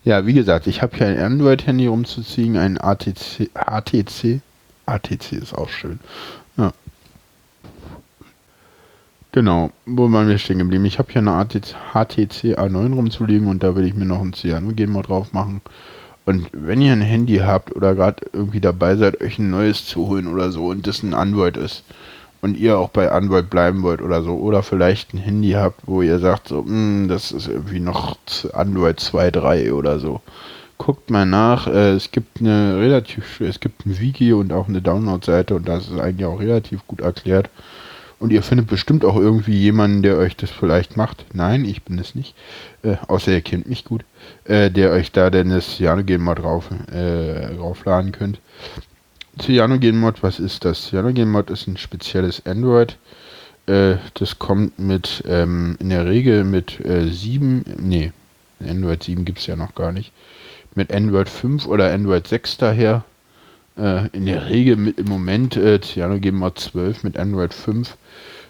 ja, 0.04 0.26
wie 0.26 0.34
gesagt, 0.34 0.68
ich 0.68 0.82
habe 0.82 0.98
hier 0.98 1.08
ein 1.08 1.18
Android-Handy 1.18 1.88
rumzuziehen, 1.88 2.58
ein 2.58 2.78
ATC, 2.78 3.50
ATC. 3.54 4.42
ATC 4.86 5.32
ist 5.32 5.56
auch 5.56 5.70
schön. 5.70 5.98
Ja. 6.58 6.74
Genau, 9.32 9.72
wo 9.86 10.12
waren 10.12 10.28
wir 10.28 10.38
stehen 10.38 10.60
geblieben? 10.60 10.84
Ich 10.84 11.00
habe 11.00 11.10
hier 11.10 11.22
eine 11.22 11.32
ATC, 11.32 11.74
HTC 11.94 12.60
A9 12.60 12.94
rumzuliegen 12.94 13.48
und 13.48 13.64
da 13.64 13.78
will 13.78 13.86
ich 13.86 13.94
mir 13.94 14.06
noch 14.06 14.20
ein 14.20 14.34
Cyanogen-Mod 14.34 15.08
drauf 15.08 15.32
machen. 15.32 15.62
Und 16.26 16.50
wenn 16.52 16.82
ihr 16.82 16.92
ein 16.92 17.00
Handy 17.00 17.38
habt 17.38 17.74
oder 17.74 17.96
gerade 17.96 18.26
irgendwie 18.34 18.60
dabei 18.60 18.98
seid, 18.98 19.22
euch 19.22 19.40
ein 19.40 19.52
neues 19.52 19.86
zu 19.86 20.08
holen 20.08 20.28
oder 20.28 20.52
so 20.52 20.66
und 20.66 20.86
das 20.86 21.02
ein 21.02 21.14
Android 21.14 21.56
ist, 21.56 21.86
und 22.46 22.58
ihr 22.58 22.78
auch 22.78 22.90
bei 22.90 23.12
Android 23.12 23.50
bleiben 23.50 23.82
wollt 23.82 24.04
oder 24.04 24.22
so, 24.22 24.36
oder 24.36 24.62
vielleicht 24.62 25.16
ein 25.16 25.18
Handy 25.18 25.54
habt, 25.54 25.82
wo 25.88 26.04
ihr 26.04 26.20
sagt, 26.20 26.50
so, 26.50 26.64
hm, 26.64 27.08
das 27.10 27.32
ist 27.32 27.48
irgendwie 27.48 27.80
noch 27.80 28.18
Android 28.54 29.00
2.3 29.00 29.72
oder 29.74 29.98
so. 29.98 30.22
Guckt 30.78 31.10
mal 31.10 31.26
nach, 31.26 31.66
äh, 31.66 31.94
es 31.94 32.12
gibt 32.12 32.40
eine 32.40 32.78
relativ, 32.78 33.42
es 33.42 33.60
gibt 33.60 33.88
ein 33.88 34.00
Wiki 34.00 34.32
und 34.32 34.54
auch 34.54 34.68
eine 34.68 34.80
Download-Seite 34.80 35.56
und 35.56 35.68
das 35.68 35.88
ist 35.88 35.98
eigentlich 35.98 36.28
auch 36.28 36.40
relativ 36.40 36.86
gut 36.86 37.02
erklärt. 37.02 37.50
Und 38.20 38.32
ihr 38.32 38.44
findet 38.44 38.68
bestimmt 38.68 39.06
auch 39.06 39.16
irgendwie 39.16 39.58
jemanden, 39.58 40.04
der 40.04 40.18
euch 40.18 40.38
das 40.38 40.52
vielleicht 40.52 40.98
macht. 40.98 41.26
Nein, 41.34 41.66
ich 41.66 41.82
bin 41.82 41.98
es 41.98 42.14
nicht. 42.14 42.36
Äh, 42.84 42.98
außer 43.08 43.32
ihr 43.32 43.42
kennt 43.42 43.68
mich 43.68 43.86
gut. 43.86 44.06
Äh, 44.44 44.70
der 44.70 44.92
euch 44.92 45.12
da 45.12 45.32
denn 45.32 45.50
das 45.50 45.78
Cyanogen 45.78 46.22
mal 46.22 46.36
drauf, 46.36 46.70
äh, 46.92 47.56
draufladen 47.56 48.12
könnt. 48.12 48.40
Cyanogen-Mod, 49.42 50.24
was 50.24 50.40
ist 50.40 50.66
das? 50.66 50.88
Cyanogen-Mod 50.88 51.50
ist 51.50 51.68
ein 51.68 51.78
spezielles 51.78 52.46
Android. 52.46 52.98
Äh, 53.68 53.96
das 54.14 54.40
kommt 54.40 54.80
mit, 54.80 55.24
ähm, 55.28 55.76
in 55.80 55.90
der 55.90 56.06
Regel 56.06 56.44
mit 56.44 56.80
äh, 56.86 57.08
7, 57.08 57.66
nee, 57.80 58.12
Android 58.60 59.04
7 59.04 59.26
gibt 59.26 59.40
es 59.40 59.48
ja 59.48 59.56
noch 59.56 59.76
gar 59.76 59.92
nicht, 59.92 60.12
mit 60.76 60.94
Android 60.94 61.30
5 61.30 61.66
oder 61.68 61.92
Android 61.92 62.28
6 62.28 62.58
daher. 62.58 63.04
Äh, 63.78 64.08
in 64.14 64.26
der 64.26 64.50
Regel 64.50 64.78
mit 64.78 65.00
im 65.00 65.08
Moment 65.08 65.58
äh, 65.58 65.82
Cyanogen-Mod 65.82 66.58
12 66.60 67.04
mit 67.04 67.18
Android 67.18 67.54
5. 67.54 67.98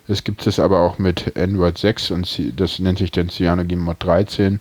Es 0.07 0.23
gibt 0.23 0.45
es 0.45 0.59
aber 0.59 0.81
auch 0.81 0.99
mit 0.99 1.35
Android 1.35 1.77
6 1.77 2.11
und 2.11 2.41
das 2.59 2.77
nennt 2.77 2.99
sich 2.99 3.11
dann 3.11 3.29
Cyanogen-Mod 3.29 4.03
13. 4.03 4.59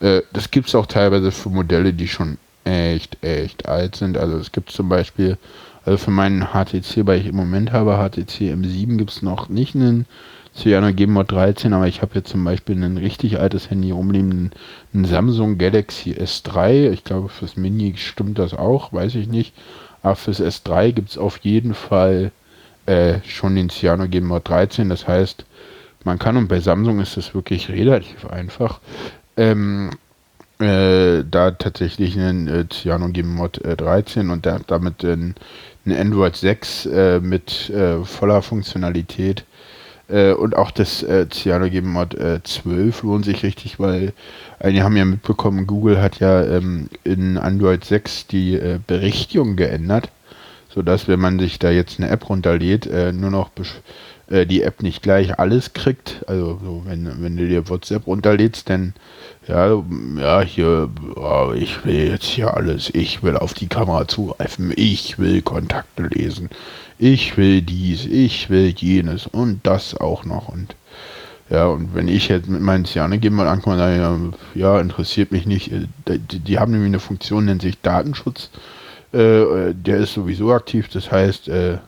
Äh, 0.00 0.20
das 0.32 0.50
gibt 0.50 0.68
es 0.68 0.74
auch 0.74 0.86
teilweise 0.86 1.32
für 1.32 1.48
Modelle, 1.48 1.94
die 1.94 2.08
schon 2.08 2.36
echt, 2.64 3.22
echt 3.22 3.68
alt 3.68 3.96
sind. 3.96 4.16
Also 4.16 4.36
es 4.36 4.52
gibt 4.52 4.70
zum 4.70 4.88
Beispiel, 4.88 5.38
also 5.84 5.98
für 5.98 6.10
meinen 6.10 6.48
HTC, 6.52 7.06
weil 7.06 7.20
ich 7.20 7.26
im 7.26 7.36
Moment 7.36 7.72
habe, 7.72 7.96
HTC 7.96 8.52
M7 8.52 8.96
gibt 8.96 9.10
es 9.10 9.22
noch 9.22 9.48
nicht 9.48 9.74
einen 9.74 10.06
Cyanogen 10.56 11.10
Mod 11.12 11.32
13, 11.32 11.72
aber 11.72 11.88
ich 11.88 12.00
habe 12.00 12.14
jetzt 12.14 12.30
zum 12.30 12.44
Beispiel 12.44 12.82
ein 12.82 12.96
richtig 12.96 13.40
altes 13.40 13.70
Handy 13.70 13.90
rumliegen, 13.90 14.52
ein 14.94 15.04
Samsung 15.04 15.58
Galaxy 15.58 16.12
S3. 16.12 16.90
Ich 16.90 17.02
glaube, 17.02 17.28
fürs 17.28 17.56
Mini 17.56 17.94
stimmt 17.96 18.38
das 18.38 18.54
auch, 18.54 18.92
weiß 18.92 19.16
ich 19.16 19.26
nicht. 19.26 19.52
Aber 20.02 20.14
fürs 20.16 20.40
S3 20.40 20.92
gibt 20.92 21.10
es 21.10 21.18
auf 21.18 21.38
jeden 21.38 21.74
Fall 21.74 22.30
äh, 22.86 23.18
schon 23.26 23.56
den 23.56 23.68
Cyanogen 23.68 24.24
Mod 24.24 24.48
13. 24.48 24.88
Das 24.88 25.08
heißt, 25.08 25.44
man 26.04 26.18
kann, 26.18 26.36
und 26.36 26.48
bei 26.48 26.60
Samsung 26.60 27.00
ist 27.00 27.16
es 27.16 27.34
wirklich 27.34 27.68
relativ 27.68 28.26
einfach, 28.26 28.80
ähm, 29.36 29.90
äh, 30.64 31.24
da 31.30 31.52
tatsächlich 31.52 32.18
einen 32.18 32.48
äh, 32.48 32.66
CyanogenMod 32.68 33.64
äh, 33.64 33.76
13 33.76 34.30
und 34.30 34.46
da, 34.46 34.60
damit 34.66 35.04
ein, 35.04 35.34
ein 35.86 35.92
Android 35.92 36.36
6 36.36 36.86
äh, 36.86 37.20
mit 37.20 37.70
äh, 37.70 38.04
voller 38.04 38.42
Funktionalität 38.42 39.44
äh, 40.08 40.32
und 40.32 40.56
auch 40.56 40.70
das 40.70 41.02
äh, 41.02 41.26
CyanogenMod 41.28 42.14
äh, 42.14 42.42
12 42.42 43.02
lohnt 43.02 43.24
sich 43.24 43.42
richtig, 43.42 43.78
weil 43.80 44.12
einige 44.60 44.84
haben 44.84 44.96
ja 44.96 45.04
mitbekommen, 45.04 45.66
Google 45.66 46.00
hat 46.00 46.20
ja 46.20 46.44
ähm, 46.44 46.88
in 47.04 47.38
Android 47.38 47.84
6 47.84 48.26
die 48.26 48.54
äh, 48.54 48.78
Berechtigung 48.86 49.56
geändert, 49.56 50.10
sodass 50.68 51.08
wenn 51.08 51.20
man 51.20 51.38
sich 51.38 51.58
da 51.58 51.70
jetzt 51.70 51.98
eine 51.98 52.10
App 52.10 52.28
runterlädt, 52.28 52.90
nur 53.14 53.30
noch 53.30 53.50
äh, 54.30 54.46
die 54.46 54.62
App 54.62 54.82
nicht 54.82 55.02
gleich 55.02 55.38
alles 55.38 55.72
kriegt. 55.72 56.24
Also 56.26 56.60
so, 56.62 56.82
wenn, 56.86 57.22
wenn 57.22 57.36
du 57.36 57.46
dir 57.46 57.68
WhatsApp 57.68 58.06
runterlädst, 58.06 58.68
dann 58.70 58.94
ja, 59.46 59.82
ja, 60.16 60.40
hier, 60.40 60.88
oh, 61.16 61.52
ich 61.54 61.84
will 61.84 62.08
jetzt 62.08 62.24
hier 62.24 62.54
alles, 62.54 62.90
ich 62.94 63.22
will 63.22 63.36
auf 63.36 63.52
die 63.52 63.66
Kamera 63.66 64.08
zugreifen, 64.08 64.72
ich 64.74 65.18
will 65.18 65.42
Kontakte 65.42 66.04
lesen, 66.04 66.48
ich 66.98 67.36
will 67.36 67.60
dies, 67.60 68.06
ich 68.06 68.48
will 68.48 68.68
jenes. 68.68 69.26
Und 69.26 69.60
das 69.64 69.96
auch 69.96 70.24
noch. 70.24 70.48
Und 70.48 70.74
ja, 71.50 71.66
und 71.66 71.94
wenn 71.94 72.08
ich 72.08 72.28
jetzt 72.28 72.48
mit 72.48 72.62
meinen 72.62 72.86
Cyanogen 72.86 73.34
mal 73.34 73.48
ankomme, 73.48 73.76
dann 73.76 74.34
ja, 74.54 74.80
interessiert 74.80 75.30
mich 75.30 75.44
nicht. 75.44 75.70
Äh, 75.72 76.18
die, 76.30 76.38
die, 76.38 76.58
haben 76.58 76.72
nämlich 76.72 76.88
eine 76.88 77.00
Funktion, 77.00 77.44
nennt 77.44 77.62
sich 77.62 77.80
Datenschutz. 77.82 78.50
Äh, 79.12 79.74
der 79.74 79.98
ist 79.98 80.14
sowieso 80.14 80.52
aktiv, 80.52 80.88
das 80.88 81.12
heißt, 81.12 81.48
äh, 81.48 81.78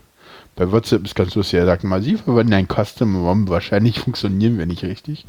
bei 0.56 0.72
WhatsApp 0.72 1.04
ist 1.04 1.14
ganz 1.14 1.34
lustig, 1.34 1.58
er 1.58 1.66
sagt 1.66 1.84
mal, 1.84 2.02
Sie 2.02 2.16
verwenden 2.16 2.54
ein 2.54 2.66
Custom 2.66 3.14
ROM, 3.24 3.48
wahrscheinlich 3.48 4.00
funktionieren 4.00 4.58
wir 4.58 4.66
nicht 4.66 4.82
richtig. 4.82 5.26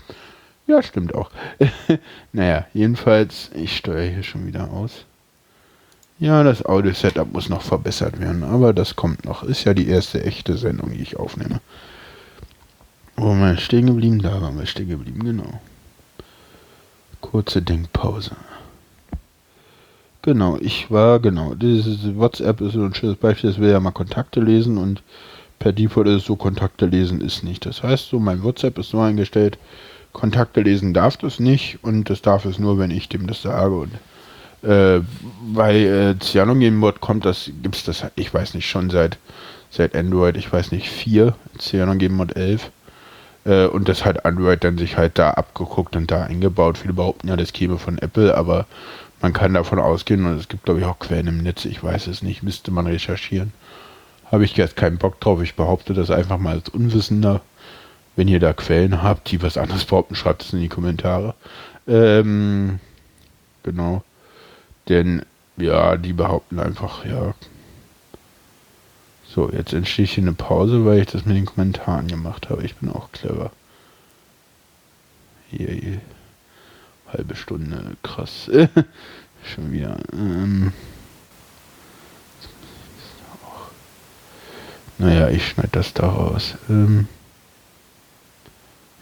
Ja, 0.65 0.81
stimmt 0.81 1.13
auch. 1.13 1.31
naja, 2.33 2.65
jedenfalls, 2.73 3.51
ich 3.53 3.75
steuere 3.77 4.09
hier 4.09 4.23
schon 4.23 4.47
wieder 4.47 4.71
aus. 4.71 5.05
Ja, 6.19 6.43
das 6.43 6.65
Audio-Setup 6.65 7.31
muss 7.31 7.47
noch 7.47 7.61
verbessert 7.61 8.19
werden, 8.19 8.43
aber 8.43 8.73
das 8.73 8.95
kommt 8.95 9.25
noch. 9.25 9.43
Ist 9.43 9.65
ja 9.65 9.73
die 9.73 9.87
erste 9.87 10.23
echte 10.23 10.57
Sendung, 10.57 10.91
die 10.91 11.01
ich 11.01 11.17
aufnehme. 11.17 11.61
Wo 13.15 13.27
waren 13.27 13.39
wir 13.39 13.57
stehen 13.57 13.85
geblieben? 13.85 14.21
Da 14.21 14.41
waren 14.41 14.57
wir 14.57 14.65
stehen 14.65 14.89
geblieben, 14.89 15.23
genau. 15.23 15.61
Kurze 17.21 17.61
Denkpause. 17.61 18.31
Genau, 20.27 20.57
ich 20.59 20.91
war, 20.91 21.21
genau, 21.21 21.55
dieses 21.55 21.99
WhatsApp 22.17 22.59
ist 22.59 22.73
so 22.73 22.83
ein 22.83 22.93
schönes 22.93 23.15
Beispiel, 23.15 23.49
das 23.49 23.59
will 23.61 23.71
ja 23.71 23.79
mal 23.79 23.91
Kontakte 23.91 24.41
lesen 24.41 24.77
und 24.77 25.01
per 25.57 25.71
Default 25.71 26.09
ist 26.09 26.15
es 26.15 26.25
so, 26.25 26.35
Kontakte 26.35 26.85
lesen 26.85 27.21
ist 27.21 27.45
nicht. 27.45 27.65
Das 27.65 27.81
heißt 27.81 28.09
so, 28.09 28.19
mein 28.19 28.43
WhatsApp 28.43 28.77
ist 28.77 28.89
so 28.89 28.99
eingestellt, 28.99 29.57
Kontakte 30.11 30.59
lesen 30.59 30.93
darf 30.93 31.15
das 31.15 31.39
nicht 31.39 31.79
und 31.81 32.09
das 32.09 32.21
darf 32.21 32.43
es 32.43 32.59
nur, 32.59 32.77
wenn 32.77 32.91
ich 32.91 33.07
dem 33.07 33.25
das 33.25 33.41
sage. 33.41 33.73
Und 33.73 34.69
äh, 34.69 34.99
bei 35.53 35.79
äh, 35.79 36.19
CyanogenMod 36.19 36.99
kommt 36.99 37.23
das, 37.23 37.49
gibt 37.63 37.77
es 37.77 37.85
das, 37.85 38.03
ich 38.17 38.33
weiß 38.33 38.53
nicht, 38.53 38.69
schon 38.69 38.89
seit, 38.89 39.17
seit 39.69 39.95
Android, 39.95 40.35
ich 40.35 40.51
weiß 40.51 40.73
nicht, 40.73 40.89
4, 40.89 41.35
CyanogenMod 41.57 42.35
11. 42.35 42.69
Äh, 43.45 43.67
und 43.67 43.87
das 43.87 44.03
hat 44.03 44.25
Android 44.25 44.61
dann 44.61 44.77
sich 44.77 44.97
halt 44.97 45.17
da 45.17 45.29
abgeguckt 45.31 45.95
und 45.95 46.11
da 46.11 46.23
eingebaut. 46.23 46.79
Viele 46.79 46.93
behaupten 46.93 47.29
ja, 47.29 47.37
das 47.37 47.53
käme 47.53 47.77
von 47.77 47.97
Apple, 47.97 48.35
aber 48.35 48.65
man 49.21 49.33
kann 49.33 49.53
davon 49.53 49.79
ausgehen 49.79 50.25
und 50.25 50.37
es 50.37 50.47
gibt, 50.47 50.65
glaube 50.65 50.79
ich, 50.79 50.85
auch 50.85 50.99
Quellen 50.99 51.27
im 51.27 51.43
Netz, 51.43 51.65
ich 51.65 51.83
weiß 51.83 52.07
es 52.07 52.21
nicht, 52.21 52.43
müsste 52.43 52.71
man 52.71 52.87
recherchieren. 52.87 53.53
Habe 54.31 54.45
ich 54.45 54.55
jetzt 54.57 54.75
keinen 54.75 54.97
Bock 54.97 55.19
drauf, 55.19 55.41
ich 55.41 55.55
behaupte 55.55 55.93
das 55.93 56.11
einfach 56.11 56.37
mal 56.37 56.55
als 56.55 56.69
Unwissender. 56.69 57.41
Wenn 58.15 58.27
ihr 58.27 58.39
da 58.39 58.53
Quellen 58.53 59.03
habt, 59.03 59.31
die 59.31 59.41
was 59.41 59.57
anderes 59.57 59.85
behaupten, 59.85 60.15
schreibt 60.15 60.43
es 60.43 60.53
in 60.53 60.59
die 60.59 60.69
Kommentare. 60.69 61.35
Ähm, 61.87 62.79
genau. 63.63 64.03
Denn, 64.89 65.23
ja, 65.57 65.97
die 65.97 66.13
behaupten 66.13 66.59
einfach, 66.59 67.05
ja. 67.05 67.35
So, 69.27 69.51
jetzt 69.51 69.73
entsteht 69.73 70.09
hier 70.09 70.23
eine 70.23 70.33
Pause, 70.33 70.85
weil 70.85 70.99
ich 70.99 71.07
das 71.07 71.25
mit 71.25 71.35
den 71.35 71.45
Kommentaren 71.45 72.07
gemacht 72.07 72.49
habe. 72.49 72.63
Ich 72.63 72.75
bin 72.75 72.89
auch 72.89 73.11
clever. 73.11 73.51
Hier, 75.49 75.69
hier. 75.69 76.01
Halbe 77.11 77.35
Stunde, 77.35 77.95
krass. 78.03 78.49
Schon 79.43 79.71
wieder. 79.71 79.97
Ähm. 80.13 80.73
Naja, 84.97 85.29
ich 85.29 85.47
schneide 85.47 85.69
das 85.71 85.93
da 85.93 86.07
raus. 86.07 86.55
Ähm. 86.69 87.07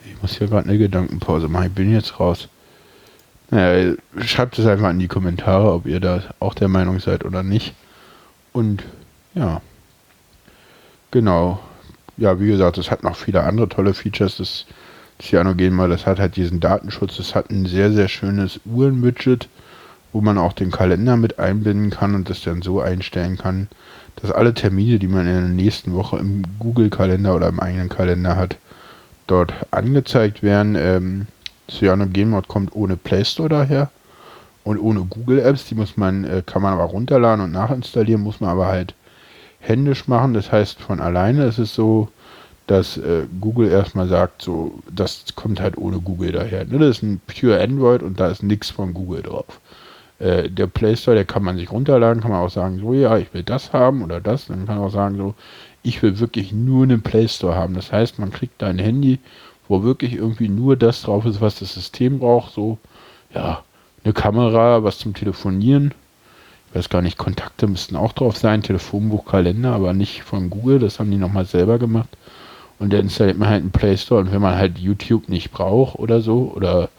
Ich 0.05 0.21
muss 0.21 0.37
hier 0.37 0.47
gerade 0.47 0.69
eine 0.69 0.77
Gedankenpause 0.77 1.47
machen. 1.47 1.67
Ich 1.67 1.73
bin 1.73 1.91
jetzt 1.91 2.19
raus. 2.19 2.47
Naja, 3.49 3.95
schreibt 4.21 4.57
es 4.59 4.65
einfach 4.65 4.89
in 4.91 4.99
die 4.99 5.07
Kommentare, 5.07 5.71
ob 5.71 5.85
ihr 5.85 5.99
da 5.99 6.23
auch 6.39 6.53
der 6.53 6.67
Meinung 6.67 6.99
seid 6.99 7.25
oder 7.25 7.43
nicht. 7.43 7.73
Und 8.53 8.83
ja. 9.33 9.61
Genau. 11.11 11.59
Ja, 12.17 12.39
wie 12.39 12.47
gesagt, 12.47 12.77
es 12.77 12.91
hat 12.91 13.03
noch 13.03 13.15
viele 13.15 13.43
andere 13.43 13.67
tolle 13.67 13.93
Features. 13.93 14.37
Das 14.37 14.65
Cyanogen 15.21 15.73
mal, 15.73 15.89
das 15.89 16.05
hat 16.05 16.19
halt 16.19 16.35
diesen 16.35 16.59
Datenschutz. 16.59 17.19
Es 17.19 17.35
hat 17.35 17.49
ein 17.49 17.65
sehr, 17.65 17.91
sehr 17.91 18.07
schönes 18.07 18.59
Uhren-Widget, 18.65 19.47
wo 20.11 20.21
man 20.21 20.37
auch 20.37 20.53
den 20.53 20.71
Kalender 20.71 21.17
mit 21.17 21.39
einbinden 21.39 21.89
kann 21.89 22.15
und 22.15 22.29
das 22.29 22.41
dann 22.41 22.61
so 22.61 22.81
einstellen 22.81 23.37
kann, 23.37 23.67
dass 24.17 24.31
alle 24.31 24.53
Termine, 24.53 24.99
die 24.99 25.07
man 25.07 25.27
in 25.27 25.33
der 25.33 25.41
nächsten 25.49 25.93
Woche 25.93 26.17
im 26.17 26.43
Google-Kalender 26.59 27.35
oder 27.35 27.47
im 27.47 27.59
eigenen 27.59 27.89
Kalender 27.89 28.35
hat, 28.35 28.57
dort 29.27 29.53
angezeigt 29.71 30.43
werden. 30.43 30.75
Ähm, 30.75 31.27
Cyanogen 31.69 32.29
Mode 32.29 32.47
kommt 32.47 32.75
ohne 32.75 32.95
Play 32.95 33.25
Store 33.25 33.49
daher 33.49 33.89
und 34.63 34.79
ohne 34.79 35.01
Google 35.01 35.39
Apps. 35.39 35.65
Die 35.65 35.75
muss 35.75 35.97
man, 35.97 36.23
äh, 36.25 36.43
kann 36.45 36.61
man 36.61 36.73
aber 36.73 36.83
runterladen 36.83 37.43
und 37.43 37.51
nachinstallieren, 37.51 38.21
muss 38.21 38.39
man 38.39 38.51
aber 38.51 38.67
halt 38.67 38.93
händisch 39.59 40.07
machen. 40.07 40.33
Das 40.33 40.51
heißt, 40.51 40.79
von 40.81 40.99
alleine 40.99 41.45
ist 41.45 41.57
es 41.57 41.73
so, 41.73 42.09
dass 42.67 42.97
äh, 42.97 43.27
Google 43.39 43.69
erstmal 43.69 44.07
sagt, 44.07 44.41
so, 44.41 44.79
das 44.91 45.25
kommt 45.35 45.59
halt 45.59 45.77
ohne 45.77 45.99
Google 45.99 46.31
daher. 46.31 46.65
Ne? 46.65 46.79
Das 46.79 46.97
ist 46.97 47.03
ein 47.03 47.21
pure 47.27 47.61
Android 47.61 48.01
und 48.01 48.19
da 48.19 48.27
ist 48.27 48.41
nichts 48.41 48.69
von 48.69 48.93
Google 48.93 49.21
drauf. 49.21 49.59
Äh, 50.17 50.49
der 50.49 50.67
Play 50.67 50.95
Store, 50.95 51.15
der 51.15 51.25
kann 51.25 51.43
man 51.43 51.57
sich 51.57 51.71
runterladen, 51.71 52.21
kann 52.21 52.31
man 52.31 52.41
auch 52.41 52.49
sagen, 52.49 52.79
so, 52.79 52.93
ja, 52.93 53.17
ich 53.17 53.33
will 53.33 53.43
das 53.43 53.73
haben 53.73 54.01
oder 54.01 54.19
das. 54.19 54.47
Dann 54.47 54.65
kann 54.65 54.77
man 54.77 54.87
auch 54.87 54.93
sagen, 54.93 55.17
so, 55.17 55.35
ich 55.83 56.01
will 56.01 56.19
wirklich 56.19 56.51
nur 56.53 56.83
einen 56.83 57.01
Play 57.01 57.27
Store 57.27 57.55
haben. 57.55 57.75
Das 57.75 57.91
heißt, 57.91 58.17
man 58.17 58.31
kriegt 58.31 58.61
da 58.61 58.67
ein 58.67 58.79
Handy, 58.79 59.19
wo 59.67 59.83
wirklich 59.83 60.13
irgendwie 60.13 60.49
nur 60.49 60.75
das 60.75 61.03
drauf 61.03 61.25
ist, 61.25 61.41
was 61.41 61.59
das 61.59 61.73
System 61.73 62.19
braucht. 62.19 62.53
So, 62.53 62.79
ja, 63.33 63.63
eine 64.03 64.13
Kamera, 64.13 64.83
was 64.83 64.97
zum 64.97 65.13
Telefonieren. 65.13 65.93
Ich 66.69 66.75
weiß 66.75 66.89
gar 66.89 67.01
nicht, 67.01 67.17
Kontakte 67.17 67.67
müssten 67.67 67.95
auch 67.95 68.13
drauf 68.13 68.37
sein, 68.37 68.63
Telefonbuch, 68.63 69.25
Kalender, 69.25 69.73
aber 69.73 69.93
nicht 69.93 70.23
von 70.23 70.49
Google. 70.49 70.79
Das 70.79 70.99
haben 70.99 71.11
die 71.11 71.17
nochmal 71.17 71.45
selber 71.45 71.77
gemacht. 71.77 72.09
Und 72.79 72.91
dann 72.91 73.01
installiert 73.01 73.37
man 73.37 73.49
halt 73.49 73.61
einen 73.61 73.71
Play 73.71 73.97
Store. 73.97 74.21
Und 74.21 74.31
wenn 74.31 74.41
man 74.41 74.55
halt 74.55 74.77
YouTube 74.77 75.29
nicht 75.29 75.51
braucht 75.51 75.97
oder 75.97 76.21
so, 76.21 76.51
oder 76.55 76.89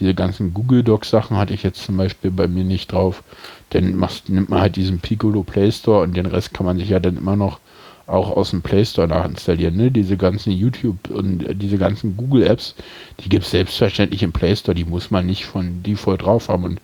diese 0.00 0.14
ganzen 0.14 0.54
Google 0.54 0.82
Docs 0.82 1.10
Sachen 1.10 1.36
hatte 1.36 1.54
ich 1.54 1.62
jetzt 1.62 1.82
zum 1.82 1.96
Beispiel 1.96 2.30
bei 2.30 2.46
mir 2.46 2.64
nicht 2.64 2.92
drauf, 2.92 3.22
dann 3.70 3.96
machst, 3.96 4.28
nimmt 4.28 4.48
man 4.48 4.60
halt 4.60 4.76
diesen 4.76 5.00
Piccolo 5.00 5.42
Play 5.42 5.70
Store 5.72 6.02
und 6.02 6.16
den 6.16 6.26
Rest 6.26 6.54
kann 6.54 6.66
man 6.66 6.78
sich 6.78 6.88
ja 6.88 7.00
dann 7.00 7.16
immer 7.16 7.36
noch 7.36 7.58
auch 8.06 8.30
aus 8.30 8.50
dem 8.50 8.62
Play 8.62 8.84
Store 8.84 9.06
nachinstallieren. 9.06 9.76
Ne? 9.76 9.90
Diese 9.90 10.16
ganzen 10.16 10.52
YouTube 10.52 11.10
und 11.10 11.44
diese 11.60 11.76
ganzen 11.76 12.16
Google 12.16 12.44
Apps, 12.44 12.74
die 13.20 13.28
gibt 13.28 13.44
es 13.44 13.50
selbstverständlich 13.50 14.22
im 14.22 14.32
Play 14.32 14.56
Store, 14.56 14.74
die 14.74 14.84
muss 14.84 15.10
man 15.10 15.26
nicht 15.26 15.44
von 15.44 15.82
Default 15.82 16.22
drauf 16.22 16.48
haben. 16.48 16.64
Und 16.64 16.80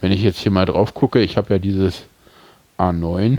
wenn 0.00 0.12
ich 0.12 0.22
jetzt 0.22 0.38
hier 0.38 0.52
mal 0.52 0.66
drauf 0.66 0.92
gucke, 0.92 1.20
ich 1.22 1.36
habe 1.36 1.54
ja 1.54 1.58
dieses 1.58 2.02
A9, 2.78 3.38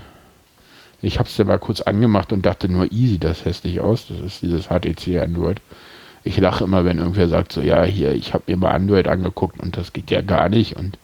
ich 1.01 1.19
habe 1.19 1.29
es 1.29 1.37
dann 1.37 1.47
mal 1.47 1.59
kurz 1.59 1.81
angemacht 1.81 2.33
und 2.33 2.45
dachte 2.45 2.69
nur 2.69 2.91
easy, 2.91 3.19
das 3.19 3.45
hässlich 3.45 3.79
aus. 3.79 4.07
Das 4.07 4.19
ist 4.19 4.41
dieses 4.41 4.67
HTC 4.67 5.21
Android. 5.21 5.61
Ich 6.23 6.37
lache 6.39 6.63
immer, 6.63 6.83
wenn 6.83 6.97
irgendwer 6.97 7.27
sagt 7.27 7.53
so, 7.53 7.61
ja, 7.61 7.83
hier, 7.83 8.13
ich 8.13 8.33
habe 8.33 8.43
mir 8.47 8.57
mal 8.57 8.71
Android 8.71 9.07
angeguckt 9.07 9.59
und 9.61 9.77
das 9.77 9.93
geht 9.93 10.11
ja 10.11 10.21
gar 10.21 10.49
nicht. 10.49 10.75
Und 10.75 10.97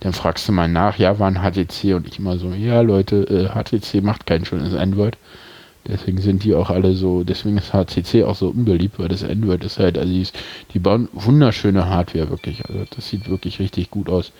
dann 0.00 0.12
fragst 0.12 0.46
du 0.48 0.52
mal 0.52 0.68
nach, 0.68 0.98
ja, 0.98 1.18
war 1.18 1.28
ein 1.28 1.42
HTC? 1.42 1.94
Und 1.94 2.06
ich 2.06 2.18
immer 2.18 2.38
so, 2.38 2.50
ja, 2.52 2.80
Leute, 2.82 3.16
äh, 3.24 3.48
HTC 3.48 4.02
macht 4.02 4.26
kein 4.26 4.44
schönes 4.44 4.74
Android. 4.74 5.16
Deswegen 5.86 6.18
sind 6.18 6.44
die 6.44 6.54
auch 6.54 6.68
alle 6.68 6.94
so, 6.94 7.24
deswegen 7.24 7.56
ist 7.56 7.72
HTC 7.72 8.24
auch 8.24 8.36
so 8.36 8.48
unbeliebt, 8.50 8.98
weil 8.98 9.08
das 9.08 9.24
Android 9.24 9.64
ist 9.64 9.78
halt, 9.78 9.96
also 9.96 10.12
die, 10.12 10.20
ist, 10.20 10.38
die 10.74 10.78
bauen 10.78 11.08
wunderschöne 11.14 11.88
Hardware 11.88 12.28
wirklich. 12.28 12.64
Also 12.66 12.84
das 12.94 13.08
sieht 13.08 13.28
wirklich 13.30 13.58
richtig 13.58 13.90
gut 13.90 14.10
aus. 14.10 14.32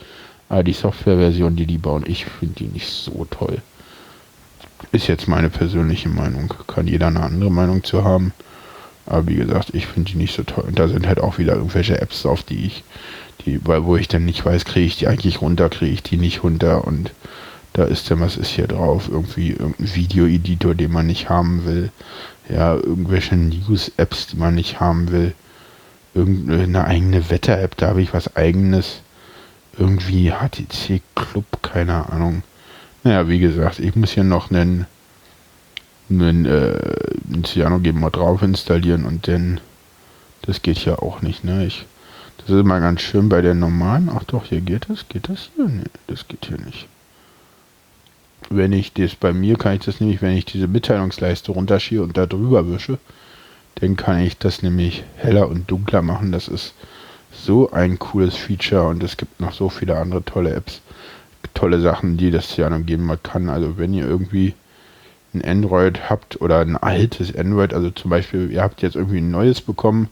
Aber 0.51 0.63
die 0.63 0.75
Softwareversion, 0.75 1.57
die 1.57 1.67
die 1.67 1.79
bauen, 1.79 2.05
ich 2.07 2.27
finde 2.27 2.55
die 2.57 2.67
nicht 2.67 2.89
so 2.89 3.27
toll. 3.31 3.63
Ist 4.93 5.07
jetzt 5.09 5.29
meine 5.29 5.51
persönliche 5.51 6.09
Meinung. 6.09 6.53
Kann 6.67 6.87
jeder 6.87 7.09
eine 7.09 7.23
andere 7.23 7.51
Meinung 7.51 7.85
zu 7.85 8.05
haben. 8.05 8.33
Aber 9.07 9.27
wie 9.27 9.37
gesagt, 9.37 9.71
ich 9.75 9.87
finde 9.87 10.13
die 10.13 10.19
nicht 10.19 10.35
so 10.35 10.43
toll. 10.43 10.65
Und 10.69 10.79
da 10.79 10.89
sind 10.89 11.07
halt 11.07 11.21
auch 11.21 11.39
wieder 11.39 11.55
irgendwelche 11.55 12.01
Apps 12.01 12.27
auf, 12.27 12.43
die 12.43 12.67
ich, 12.67 12.85
die, 13.45 13.61
weil 13.67 13.85
wo 13.85 13.97
ich 13.97 14.09
dann 14.09 14.25
nicht 14.25 14.45
weiß, 14.45 14.65
kriege 14.65 14.87
ich 14.87 14.99
die 14.99 15.09
eigentlich 15.09 15.41
runter, 15.41 15.69
kriege 15.71 15.93
ich 15.93 16.03
die 16.03 16.19
nicht 16.19 16.43
runter 16.43 16.87
und 16.87 17.13
da 17.73 17.85
ist 17.85 18.11
dann, 18.11 18.21
was 18.21 18.37
ist 18.37 18.51
hier 18.51 18.67
drauf? 18.67 19.09
Irgendwie 19.09 19.51
irgendein 19.51 19.95
Video-Editor, 19.95 20.75
den 20.75 20.93
man 20.93 21.07
nicht 21.07 21.29
haben 21.29 21.65
will. 21.65 21.91
Ja, 22.49 22.75
irgendwelche 22.75 23.37
News-Apps, 23.37 24.29
die 24.29 24.37
man 24.37 24.55
nicht 24.55 24.81
haben 24.81 25.11
will. 25.13 25.33
Irgendeine 26.15 26.85
eigene 26.85 27.31
Wetter-App, 27.31 27.77
da 27.77 27.89
habe 27.89 28.03
ich 28.03 28.13
was 28.13 28.37
eigenes. 28.37 29.03
Irgendwie 29.79 30.33
HTC 30.33 31.03
Club, 31.15 31.45
keine 31.63 32.11
Ahnung. 32.11 32.43
Naja, 33.05 33.29
wie 33.29 33.39
gesagt, 33.39 33.79
ich 33.79 33.95
muss 33.97 34.13
hier 34.13 34.25
noch 34.25 34.51
einen, 34.51 34.87
einen, 36.11 36.47
äh, 36.47 36.79
einen 37.33 37.45
Cyanogen 37.45 38.01
mal 38.01 38.11
drauf 38.11 38.43
installieren 38.43 39.05
und 39.05 39.29
dann, 39.29 39.61
das 40.43 40.63
geht 40.63 40.85
ja 40.85 40.99
auch 40.99 41.23
nicht, 41.23 41.45
ne? 41.45 41.67
Ich, 41.67 41.87
das 42.39 42.51
ist 42.51 42.61
immer 42.61 42.81
ganz 42.81 43.01
schön 43.01 43.29
bei 43.29 43.41
der 43.41 43.55
normalen. 43.55 44.11
Ach 44.15 44.25
doch, 44.25 44.45
hier 44.47 44.61
geht 44.61 44.89
das? 44.89 45.09
Geht 45.09 45.29
das 45.29 45.51
hier? 45.55 45.67
Nee, 45.67 45.85
das 46.07 46.27
geht 46.29 46.47
hier 46.47 46.59
nicht 46.59 46.89
wenn 48.51 48.73
ich 48.73 48.93
das 48.93 49.15
bei 49.15 49.33
mir 49.33 49.57
kann 49.57 49.75
ich 49.75 49.85
das 49.85 50.01
nämlich, 50.01 50.23
wenn 50.23 50.37
ich 50.37 50.45
diese 50.45 50.69
Mitteilungsleiste 50.69 51.53
runterschiebe 51.53 52.03
und 52.03 52.17
da 52.17 52.27
drüber 52.27 52.71
wische, 52.71 52.99
dann 53.77 53.97
kann 53.97 54.21
ich 54.21 54.39
das 54.39 54.63
nämlich 54.63 55.05
heller 55.17 55.49
und 55.49 55.71
dunkler 55.71 56.03
machen. 56.03 56.33
Das 56.33 56.49
ist 56.49 56.75
so 57.33 57.71
ein 57.71 57.99
cooles 57.99 58.37
Feature 58.37 58.89
und 58.89 59.03
es 59.03 59.17
gibt 59.17 59.41
noch 59.41 59.53
so 59.53 59.69
viele 59.69 59.97
andere 59.97 60.25
tolle 60.25 60.55
Apps, 60.55 60.81
tolle 61.55 61.81
Sachen, 61.81 62.17
die 62.17 62.31
das 62.31 62.57
ja 62.57 62.71
noch 62.71 62.85
geben 62.85 63.11
kann. 63.23 63.49
Also 63.49 63.79
wenn 63.79 63.95
ihr 63.95 64.07
irgendwie 64.07 64.55
ein 65.35 65.45
Android 65.45 66.09
habt 66.09 66.41
oder 66.41 66.61
ein 66.61 66.77
altes 66.77 67.35
Android, 67.37 67.75
also 67.75 67.91
zum 67.91 68.11
Beispiel, 68.11 68.51
ihr 68.51 68.63
habt 68.63 68.83
jetzt 68.83 68.97
irgendwie 68.97 69.19
ein 69.19 69.31
neues 69.31 69.61
bekommen 69.61 70.09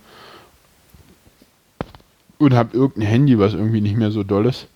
und 2.38 2.54
habt 2.54 2.74
irgendein 2.74 3.08
Handy, 3.08 3.38
was 3.38 3.54
irgendwie 3.54 3.80
nicht 3.80 3.96
mehr 3.96 4.10
so 4.10 4.22
doll 4.22 4.46
ist, 4.46 4.66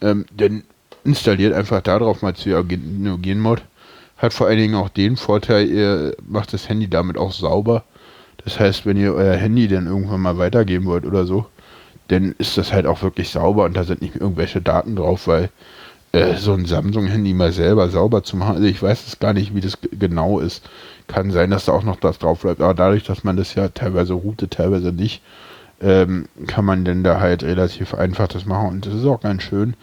ähm, 0.00 0.26
dann 0.36 0.64
installiert 1.04 1.54
einfach 1.54 1.80
darauf 1.80 2.22
mal 2.22 2.34
Cyanogen-Mod. 2.34 3.62
Hat 4.18 4.32
vor 4.34 4.48
allen 4.48 4.58
Dingen 4.58 4.74
auch 4.74 4.90
den 4.90 5.16
Vorteil, 5.16 5.68
ihr 5.68 6.16
macht 6.26 6.52
das 6.52 6.68
Handy 6.68 6.88
damit 6.88 7.16
auch 7.16 7.32
sauber. 7.32 7.84
Das 8.44 8.60
heißt, 8.60 8.84
wenn 8.84 8.98
ihr 8.98 9.14
euer 9.14 9.36
Handy 9.36 9.66
dann 9.68 9.86
irgendwann 9.86 10.20
mal 10.20 10.38
weitergeben 10.38 10.86
wollt 10.86 11.06
oder 11.06 11.24
so, 11.24 11.46
dann 12.08 12.34
ist 12.38 12.58
das 12.58 12.72
halt 12.72 12.86
auch 12.86 13.02
wirklich 13.02 13.30
sauber 13.30 13.64
und 13.64 13.76
da 13.76 13.84
sind 13.84 14.02
nicht 14.02 14.16
irgendwelche 14.16 14.60
Daten 14.60 14.96
drauf, 14.96 15.26
weil 15.26 15.48
äh, 16.12 16.36
so 16.36 16.52
ein 16.54 16.66
Samsung-Handy 16.66 17.34
mal 17.34 17.52
selber 17.52 17.88
sauber 17.88 18.22
zu 18.22 18.36
machen, 18.36 18.56
also 18.56 18.66
ich 18.66 18.82
weiß 18.82 19.06
es 19.06 19.18
gar 19.18 19.32
nicht, 19.32 19.54
wie 19.54 19.60
das 19.60 19.78
genau 19.98 20.40
ist. 20.40 20.68
Kann 21.06 21.30
sein, 21.30 21.50
dass 21.50 21.64
da 21.66 21.72
auch 21.72 21.82
noch 21.82 21.96
das 21.96 22.18
drauf 22.18 22.42
bleibt, 22.42 22.60
aber 22.60 22.74
dadurch, 22.74 23.04
dass 23.04 23.24
man 23.24 23.36
das 23.36 23.54
ja 23.54 23.68
teilweise 23.68 24.14
routet, 24.14 24.52
teilweise 24.52 24.92
nicht, 24.92 25.22
ähm, 25.80 26.26
kann 26.46 26.64
man 26.64 26.84
denn 26.84 27.02
da 27.04 27.20
halt 27.20 27.42
relativ 27.42 27.94
einfach 27.94 28.28
das 28.28 28.46
machen 28.46 28.68
und 28.68 28.86
das 28.86 28.94
ist 28.94 29.06
auch 29.06 29.20
ganz 29.20 29.42
schön. 29.42 29.74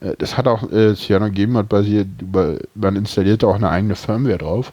Äh, 0.00 0.14
das 0.18 0.36
hat 0.36 0.48
auch 0.48 0.70
äh, 0.70 0.94
CyanogenMod 0.94 1.68
basiert, 1.68 2.08
über, 2.20 2.58
man 2.74 2.96
installiert 2.96 3.44
auch 3.44 3.56
eine 3.56 3.70
eigene 3.70 3.96
Firmware 3.96 4.38
drauf 4.38 4.72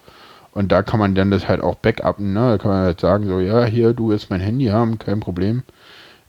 und 0.53 0.71
da 0.71 0.83
kann 0.83 0.99
man 0.99 1.15
dann 1.15 1.31
das 1.31 1.47
halt 1.47 1.61
auch 1.61 1.75
backuppen, 1.75 2.33
ne? 2.33 2.51
Da 2.51 2.57
kann 2.57 2.71
man 2.71 2.83
halt 2.83 2.99
sagen, 2.99 3.27
so, 3.27 3.39
ja, 3.39 3.65
hier, 3.65 3.93
du 3.93 4.09
willst 4.09 4.29
mein 4.29 4.41
Handy 4.41 4.65
haben, 4.67 4.99
kein 4.99 5.19
Problem. 5.19 5.63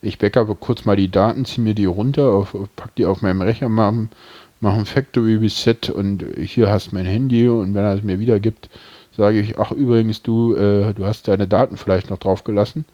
Ich 0.01 0.19
backuppe 0.19 0.55
kurz 0.55 0.85
mal 0.85 0.97
die 0.97 1.11
Daten, 1.11 1.45
ziehe 1.45 1.65
mir 1.65 1.75
die 1.75 1.87
runter, 1.87 2.29
auf, 2.29 2.57
pack 2.77 2.95
die 2.97 3.07
auf 3.07 3.23
meinem 3.23 3.43
Rechner, 3.43 3.69
mache 3.69 4.09
mach 4.65 4.75
ein 4.75 4.87
Factory 4.87 5.37
Reset 5.37 5.91
und 5.95 6.25
hier 6.39 6.71
hast 6.71 6.93
mein 6.93 7.05
Handy 7.05 7.49
und 7.49 7.75
wenn 7.75 7.85
er 7.85 7.95
es 7.95 8.03
mir 8.03 8.19
wieder 8.19 8.41
gibt, 8.41 8.71
sage 9.17 9.39
ich, 9.39 9.59
ach 9.59 9.71
übrigens, 9.71 10.23
du, 10.23 10.57
äh, 10.57 10.95
du 10.95 11.05
hast 11.05 11.29
deine 11.29 11.47
Daten 11.47 11.77
vielleicht 11.77 12.11
noch 12.11 12.19
drauf 12.19 12.45
gelassen. 12.45 12.87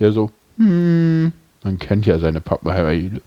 Der 0.00 0.12
so, 0.12 0.30
hm, 0.58 1.32
man 1.62 1.78
kennt 1.78 2.06
ja 2.06 2.18
seine 2.18 2.40
Pappenheimer, 2.40 3.20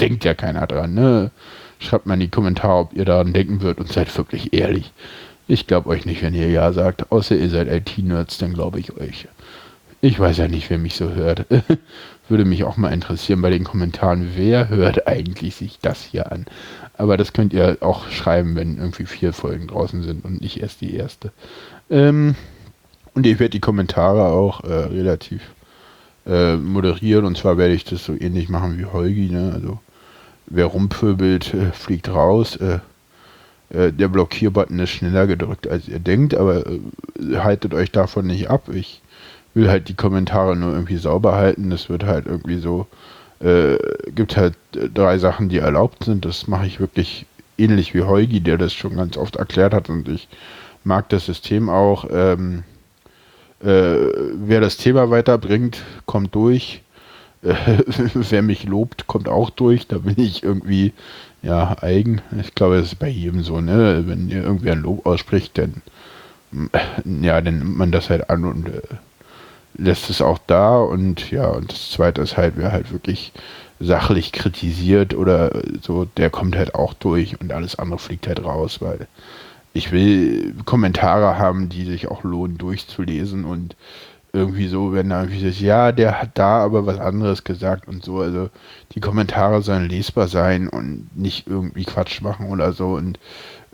denkt 0.00 0.24
ja 0.24 0.34
keiner 0.34 0.66
dran, 0.68 0.94
ne? 0.94 1.32
Schreibt 1.80 2.06
mal 2.06 2.14
in 2.14 2.20
die 2.20 2.28
Kommentare, 2.28 2.78
ob 2.78 2.94
ihr 2.94 3.04
daran 3.04 3.32
denken 3.32 3.60
würdet 3.60 3.80
und 3.80 3.92
seid 3.92 4.16
wirklich 4.16 4.52
ehrlich. 4.52 4.92
Ich 5.48 5.66
glaube 5.66 5.88
euch 5.88 6.06
nicht, 6.06 6.22
wenn 6.22 6.34
ihr 6.34 6.48
Ja 6.48 6.72
sagt, 6.72 7.10
außer 7.10 7.34
ihr 7.36 7.50
seid 7.50 7.66
IT-Nerds, 7.66 8.38
dann 8.38 8.52
glaube 8.52 8.78
ich 8.78 8.96
euch. 8.96 9.26
Ich 10.00 10.18
weiß 10.18 10.38
ja 10.38 10.46
nicht, 10.46 10.70
wer 10.70 10.78
mich 10.78 10.94
so 10.94 11.10
hört. 11.12 11.46
Würde 12.32 12.46
mich 12.46 12.64
auch 12.64 12.78
mal 12.78 12.94
interessieren 12.94 13.42
bei 13.42 13.50
den 13.50 13.62
Kommentaren, 13.62 14.30
wer 14.36 14.70
hört 14.70 15.06
eigentlich 15.06 15.54
sich 15.54 15.78
das 15.82 16.02
hier 16.02 16.32
an? 16.32 16.46
Aber 16.96 17.18
das 17.18 17.34
könnt 17.34 17.52
ihr 17.52 17.76
auch 17.82 18.08
schreiben, 18.08 18.56
wenn 18.56 18.78
irgendwie 18.78 19.04
vier 19.04 19.34
Folgen 19.34 19.66
draußen 19.66 20.02
sind 20.02 20.24
und 20.24 20.40
nicht 20.40 20.62
erst 20.62 20.80
die 20.80 20.96
erste. 20.96 21.30
Ähm, 21.90 22.34
und 23.12 23.26
ich 23.26 23.38
werde 23.38 23.50
die 23.50 23.60
Kommentare 23.60 24.28
auch 24.28 24.64
äh, 24.64 24.72
relativ 24.72 25.42
äh, 26.24 26.56
moderieren. 26.56 27.26
Und 27.26 27.36
zwar 27.36 27.58
werde 27.58 27.74
ich 27.74 27.84
das 27.84 28.02
so 28.02 28.14
ähnlich 28.18 28.48
machen 28.48 28.78
wie 28.78 28.86
Holgi. 28.86 29.28
Ne? 29.28 29.52
Also 29.52 29.78
wer 30.46 30.64
rumpöbelt, 30.64 31.52
äh, 31.52 31.72
fliegt 31.72 32.08
raus. 32.08 32.56
Äh, 32.56 32.78
äh, 33.68 33.92
der 33.92 34.08
Blockierbutton 34.08 34.78
ist 34.78 34.88
schneller 34.88 35.26
gedrückt, 35.26 35.68
als 35.68 35.86
ihr 35.86 35.98
denkt, 35.98 36.34
aber 36.34 36.64
äh, 36.66 36.80
haltet 37.36 37.74
euch 37.74 37.92
davon 37.92 38.26
nicht 38.26 38.48
ab. 38.48 38.70
Ich 38.72 39.02
will 39.54 39.68
halt 39.68 39.88
die 39.88 39.94
Kommentare 39.94 40.56
nur 40.56 40.72
irgendwie 40.72 40.96
sauber 40.96 41.34
halten. 41.34 41.70
Das 41.70 41.88
wird 41.88 42.04
halt 42.04 42.26
irgendwie 42.26 42.58
so, 42.58 42.86
äh, 43.40 43.76
gibt 44.14 44.36
halt 44.36 44.54
drei 44.72 45.18
Sachen, 45.18 45.48
die 45.48 45.58
erlaubt 45.58 46.04
sind. 46.04 46.24
Das 46.24 46.46
mache 46.46 46.66
ich 46.66 46.80
wirklich 46.80 47.26
ähnlich 47.58 47.94
wie 47.94 48.02
Heugi, 48.02 48.40
der 48.40 48.58
das 48.58 48.72
schon 48.72 48.96
ganz 48.96 49.16
oft 49.16 49.36
erklärt 49.36 49.74
hat 49.74 49.88
und 49.88 50.08
ich 50.08 50.28
mag 50.84 51.08
das 51.10 51.26
System 51.26 51.68
auch. 51.68 52.06
Ähm, 52.10 52.64
äh, 53.62 54.08
wer 54.34 54.60
das 54.60 54.76
Thema 54.76 55.10
weiterbringt, 55.10 55.82
kommt 56.06 56.34
durch. 56.34 56.82
Äh, 57.42 57.54
wer 58.14 58.42
mich 58.42 58.64
lobt, 58.64 59.06
kommt 59.06 59.28
auch 59.28 59.50
durch. 59.50 59.86
Da 59.86 59.98
bin 59.98 60.18
ich 60.18 60.42
irgendwie 60.42 60.92
ja 61.42 61.76
eigen. 61.80 62.22
Ich 62.40 62.54
glaube, 62.54 62.78
das 62.78 62.92
ist 62.92 62.98
bei 62.98 63.08
jedem 63.08 63.42
so, 63.42 63.60
ne? 63.60 64.04
Wenn 64.06 64.28
ihr 64.28 64.42
irgendwie 64.42 64.70
ein 64.70 64.82
Lob 64.82 65.06
ausspricht, 65.06 65.58
dann 65.58 65.82
ja, 67.22 67.40
dann 67.40 67.58
nimmt 67.58 67.78
man 67.78 67.92
das 67.92 68.10
halt 68.10 68.28
an 68.28 68.44
und 68.44 68.68
äh, 68.68 68.82
lässt 69.74 70.10
es 70.10 70.20
auch 70.20 70.38
da 70.46 70.78
und 70.78 71.30
ja, 71.30 71.48
und 71.48 71.72
das 71.72 71.90
zweite 71.92 72.22
ist 72.22 72.36
halt, 72.36 72.54
wer 72.56 72.72
halt 72.72 72.92
wirklich 72.92 73.32
sachlich 73.80 74.32
kritisiert 74.32 75.14
oder 75.14 75.62
so, 75.80 76.04
der 76.04 76.30
kommt 76.30 76.56
halt 76.56 76.74
auch 76.74 76.94
durch 76.94 77.40
und 77.40 77.52
alles 77.52 77.76
andere 77.78 77.98
fliegt 77.98 78.26
halt 78.28 78.44
raus, 78.44 78.80
weil 78.80 79.08
ich 79.72 79.90
will 79.90 80.54
Kommentare 80.64 81.38
haben, 81.38 81.68
die 81.68 81.84
sich 81.84 82.08
auch 82.08 82.22
lohnen 82.24 82.58
durchzulesen 82.58 83.44
und 83.44 83.74
irgendwie 84.32 84.68
so, 84.68 84.92
wenn 84.92 85.10
da 85.10 85.22
irgendwie 85.22 85.44
sagt, 85.44 85.60
ja, 85.60 85.92
der 85.92 86.20
hat 86.20 86.30
da 86.34 86.64
aber 86.64 86.86
was 86.86 86.98
anderes 86.98 87.44
gesagt 87.44 87.86
und 87.86 88.02
so. 88.02 88.20
Also 88.20 88.48
die 88.94 89.00
Kommentare 89.00 89.62
sollen 89.62 89.88
lesbar 89.88 90.28
sein 90.28 90.68
und 90.68 91.14
nicht 91.14 91.46
irgendwie 91.46 91.84
Quatsch 91.84 92.22
machen 92.22 92.48
oder 92.48 92.72
so. 92.72 92.94
Und 92.94 93.18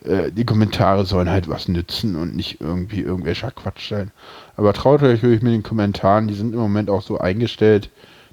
äh, 0.04 0.32
die 0.32 0.44
Kommentare 0.44 1.04
sollen 1.06 1.30
halt 1.30 1.48
was 1.48 1.68
nützen 1.68 2.16
und 2.16 2.34
nicht 2.34 2.60
irgendwie 2.60 3.00
irgendwelcher 3.00 3.52
Quatsch 3.52 3.88
sein. 3.88 4.10
Aber 4.58 4.72
traut 4.72 5.04
euch 5.04 5.22
wirklich 5.22 5.40
mit 5.40 5.52
den 5.52 5.62
Kommentaren, 5.62 6.26
die 6.26 6.34
sind 6.34 6.52
im 6.52 6.58
Moment 6.58 6.90
auch 6.90 7.02
so 7.02 7.16
eingestellt, 7.16 7.90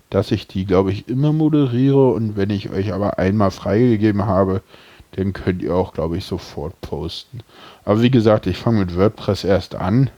dass 0.09 0.31
ich 0.31 0.47
die, 0.47 0.65
glaube 0.65 0.91
ich, 0.91 1.07
immer 1.07 1.31
moderiere 1.31 2.13
und 2.13 2.35
wenn 2.35 2.49
ich 2.49 2.71
euch 2.71 2.93
aber 2.93 3.19
einmal 3.19 3.51
freigegeben 3.51 4.25
habe, 4.25 4.63
dann 5.11 5.33
könnt 5.33 5.61
ihr 5.61 5.75
auch, 5.75 5.93
glaube 5.93 6.17
ich, 6.17 6.25
sofort 6.25 6.81
posten. 6.81 7.41
Aber 7.85 8.01
wie 8.01 8.09
gesagt, 8.09 8.47
ich 8.47 8.57
fange 8.57 8.79
mit 8.79 8.97
WordPress 8.97 9.43
erst 9.43 9.75
an. 9.75 10.09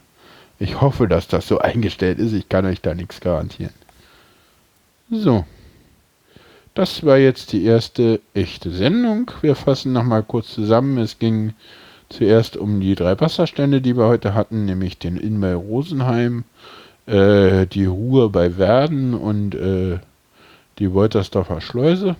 Ich 0.59 0.79
hoffe, 0.79 1.09
dass 1.09 1.27
das 1.27 1.45
so 1.45 1.59
eingestellt 1.59 2.19
ist. 2.19 2.31
Ich 2.31 2.47
kann 2.47 2.65
euch 2.65 2.79
da 2.79 2.95
nichts 2.95 3.19
garantieren. 3.19 3.73
So. 5.11 5.43
Das 6.73 7.05
war 7.05 7.17
jetzt 7.17 7.51
die 7.51 7.65
erste 7.65 8.21
echte 8.33 8.71
Sendung. 8.71 9.29
Wir 9.41 9.55
fassen 9.55 9.91
nochmal 9.91 10.23
kurz 10.23 10.53
zusammen. 10.53 10.99
Es 10.99 11.19
ging 11.19 11.53
zuerst 12.09 12.57
um 12.57 12.79
die 12.79 12.95
drei 12.95 13.19
Wasserstände, 13.19 13.81
die 13.81 13.97
wir 13.97 14.07
heute 14.07 14.33
hatten, 14.33 14.65
nämlich 14.65 14.97
den 14.97 15.17
Inn 15.17 15.39
bei 15.41 15.53
Rosenheim, 15.53 16.43
äh, 17.05 17.65
die 17.65 17.85
Ruhe 17.85 18.29
bei 18.29 18.57
Werden 18.57 19.13
und 19.13 19.55
äh, 19.55 19.99
die 20.79 20.93
Woltersdorfer 20.93 21.61
Schleuse. 21.61 22.15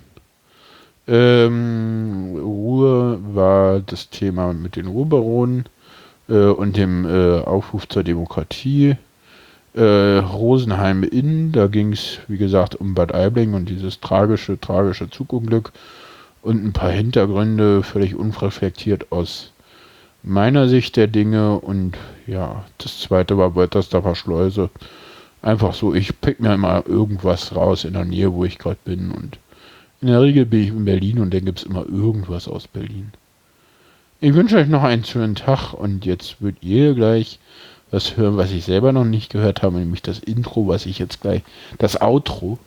Ähm, 1.08 2.36
Ruhe 2.38 3.20
war 3.34 3.80
das 3.80 4.10
Thema 4.10 4.54
mit 4.54 4.76
den 4.76 4.88
Ruhrbaronen 4.88 5.66
äh, 6.28 6.34
und 6.34 6.76
dem 6.76 7.06
äh, 7.06 7.40
Aufruf 7.40 7.88
zur 7.88 8.04
Demokratie. 8.04 8.98
Äh, 9.74 9.82
Rosenheim 9.82 11.04
Inn, 11.04 11.52
da 11.52 11.68
ging 11.68 11.94
es, 11.94 12.20
wie 12.28 12.38
gesagt, 12.38 12.76
um 12.76 12.94
Bad 12.94 13.14
Aibling 13.14 13.54
und 13.54 13.70
dieses 13.70 14.02
tragische, 14.02 14.60
tragische 14.60 15.10
Zugunglück 15.10 15.72
und 16.42 16.66
ein 16.66 16.74
paar 16.74 16.92
Hintergründe, 16.92 17.84
völlig 17.84 18.16
unreflektiert 18.16 19.12
aus 19.12 19.52
meiner 20.30 20.68
Sicht 20.68 20.96
der 20.96 21.08
Dinge. 21.08 21.60
Und 21.60 21.98
ja, 22.26 22.66
das 22.78 23.00
zweite 23.00 23.38
war 23.38 23.56
Woltersdorfer 23.56 24.16
Schleuse. 24.16 24.70
Einfach 25.42 25.74
so, 25.74 25.94
ich 25.94 26.20
pick 26.20 26.40
mir 26.40 26.58
mal 26.58 26.84
irgendwas 26.86 27.56
raus 27.56 27.84
in 27.86 27.94
der 27.94 28.06
Nähe, 28.06 28.34
wo 28.34 28.46
ich 28.46 28.58
gerade 28.58 28.80
bin 28.84 29.12
und 29.12 29.40
in 30.02 30.10
der 30.10 30.22
Regel 30.22 30.46
bin 30.46 30.62
ich 30.62 30.70
in 30.70 30.86
Berlin 30.86 31.20
und 31.20 31.34
dann 31.34 31.46
gibt 31.46 31.60
es 31.60 31.66
immer 31.66 31.86
irgendwas 31.88 32.48
aus 32.48 32.68
Berlin. 32.68 33.12
Ich 34.22 34.34
wünsche 34.34 34.58
euch 34.58 34.68
noch 34.68 34.84
einen 34.84 35.04
schönen 35.06 35.36
Tag 35.36 35.74
und 35.74 36.06
jetzt 36.06 36.42
wird 36.42 36.58
ihr 36.62 36.94
gleich 36.94 37.40
was 37.90 38.18
hören, 38.18 38.38
was 38.38 38.52
ich 38.52 38.66
selber 38.66 38.92
noch 38.92 39.06
nicht 39.06 39.32
gehört 39.32 39.62
habe, 39.62 39.78
nämlich 39.78 40.02
das 40.02 40.20
Intro, 40.20 40.68
was 40.68 40.86
ich 40.86 41.00
jetzt 41.00 41.22
gleich, 41.22 41.42
das 41.78 42.02
Outro. 42.02 42.60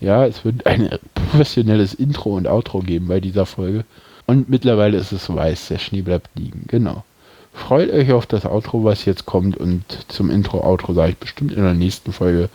Ja, 0.00 0.26
es 0.26 0.44
wird 0.44 0.66
ein 0.66 0.90
professionelles 1.14 1.94
Intro 1.94 2.36
und 2.36 2.46
Outro 2.46 2.80
geben 2.80 3.08
bei 3.08 3.20
dieser 3.20 3.46
Folge. 3.46 3.84
Und 4.26 4.48
mittlerweile 4.48 4.96
ist 4.96 5.12
es 5.12 5.34
weiß, 5.34 5.68
der 5.68 5.78
Schnee 5.78 6.02
bleibt 6.02 6.30
liegen. 6.34 6.64
Genau. 6.68 7.04
Freut 7.52 7.90
euch 7.90 8.12
auf 8.12 8.26
das 8.26 8.44
Outro, 8.44 8.84
was 8.84 9.04
jetzt 9.04 9.26
kommt 9.26 9.56
und 9.56 9.84
zum 10.08 10.30
Intro-Outro 10.30 10.92
sage 10.92 11.12
ich 11.12 11.18
bestimmt 11.18 11.52
in 11.52 11.62
der 11.62 11.74
nächsten 11.74 12.12
Folge 12.12 12.48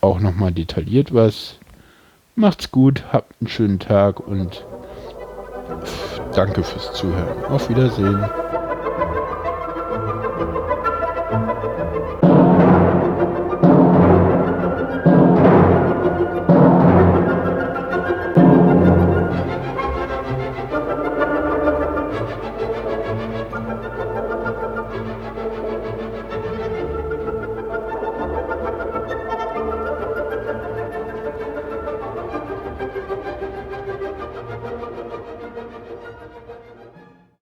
auch 0.00 0.20
nochmal 0.20 0.52
detailliert 0.52 1.12
was. 1.12 1.56
Macht's 2.34 2.70
gut, 2.70 3.04
habt 3.12 3.34
einen 3.40 3.48
schönen 3.48 3.78
Tag 3.78 4.20
und 4.20 4.64
danke 6.34 6.62
fürs 6.62 6.94
Zuhören. 6.94 7.44
Auf 7.46 7.68
Wiedersehen. 7.68 8.24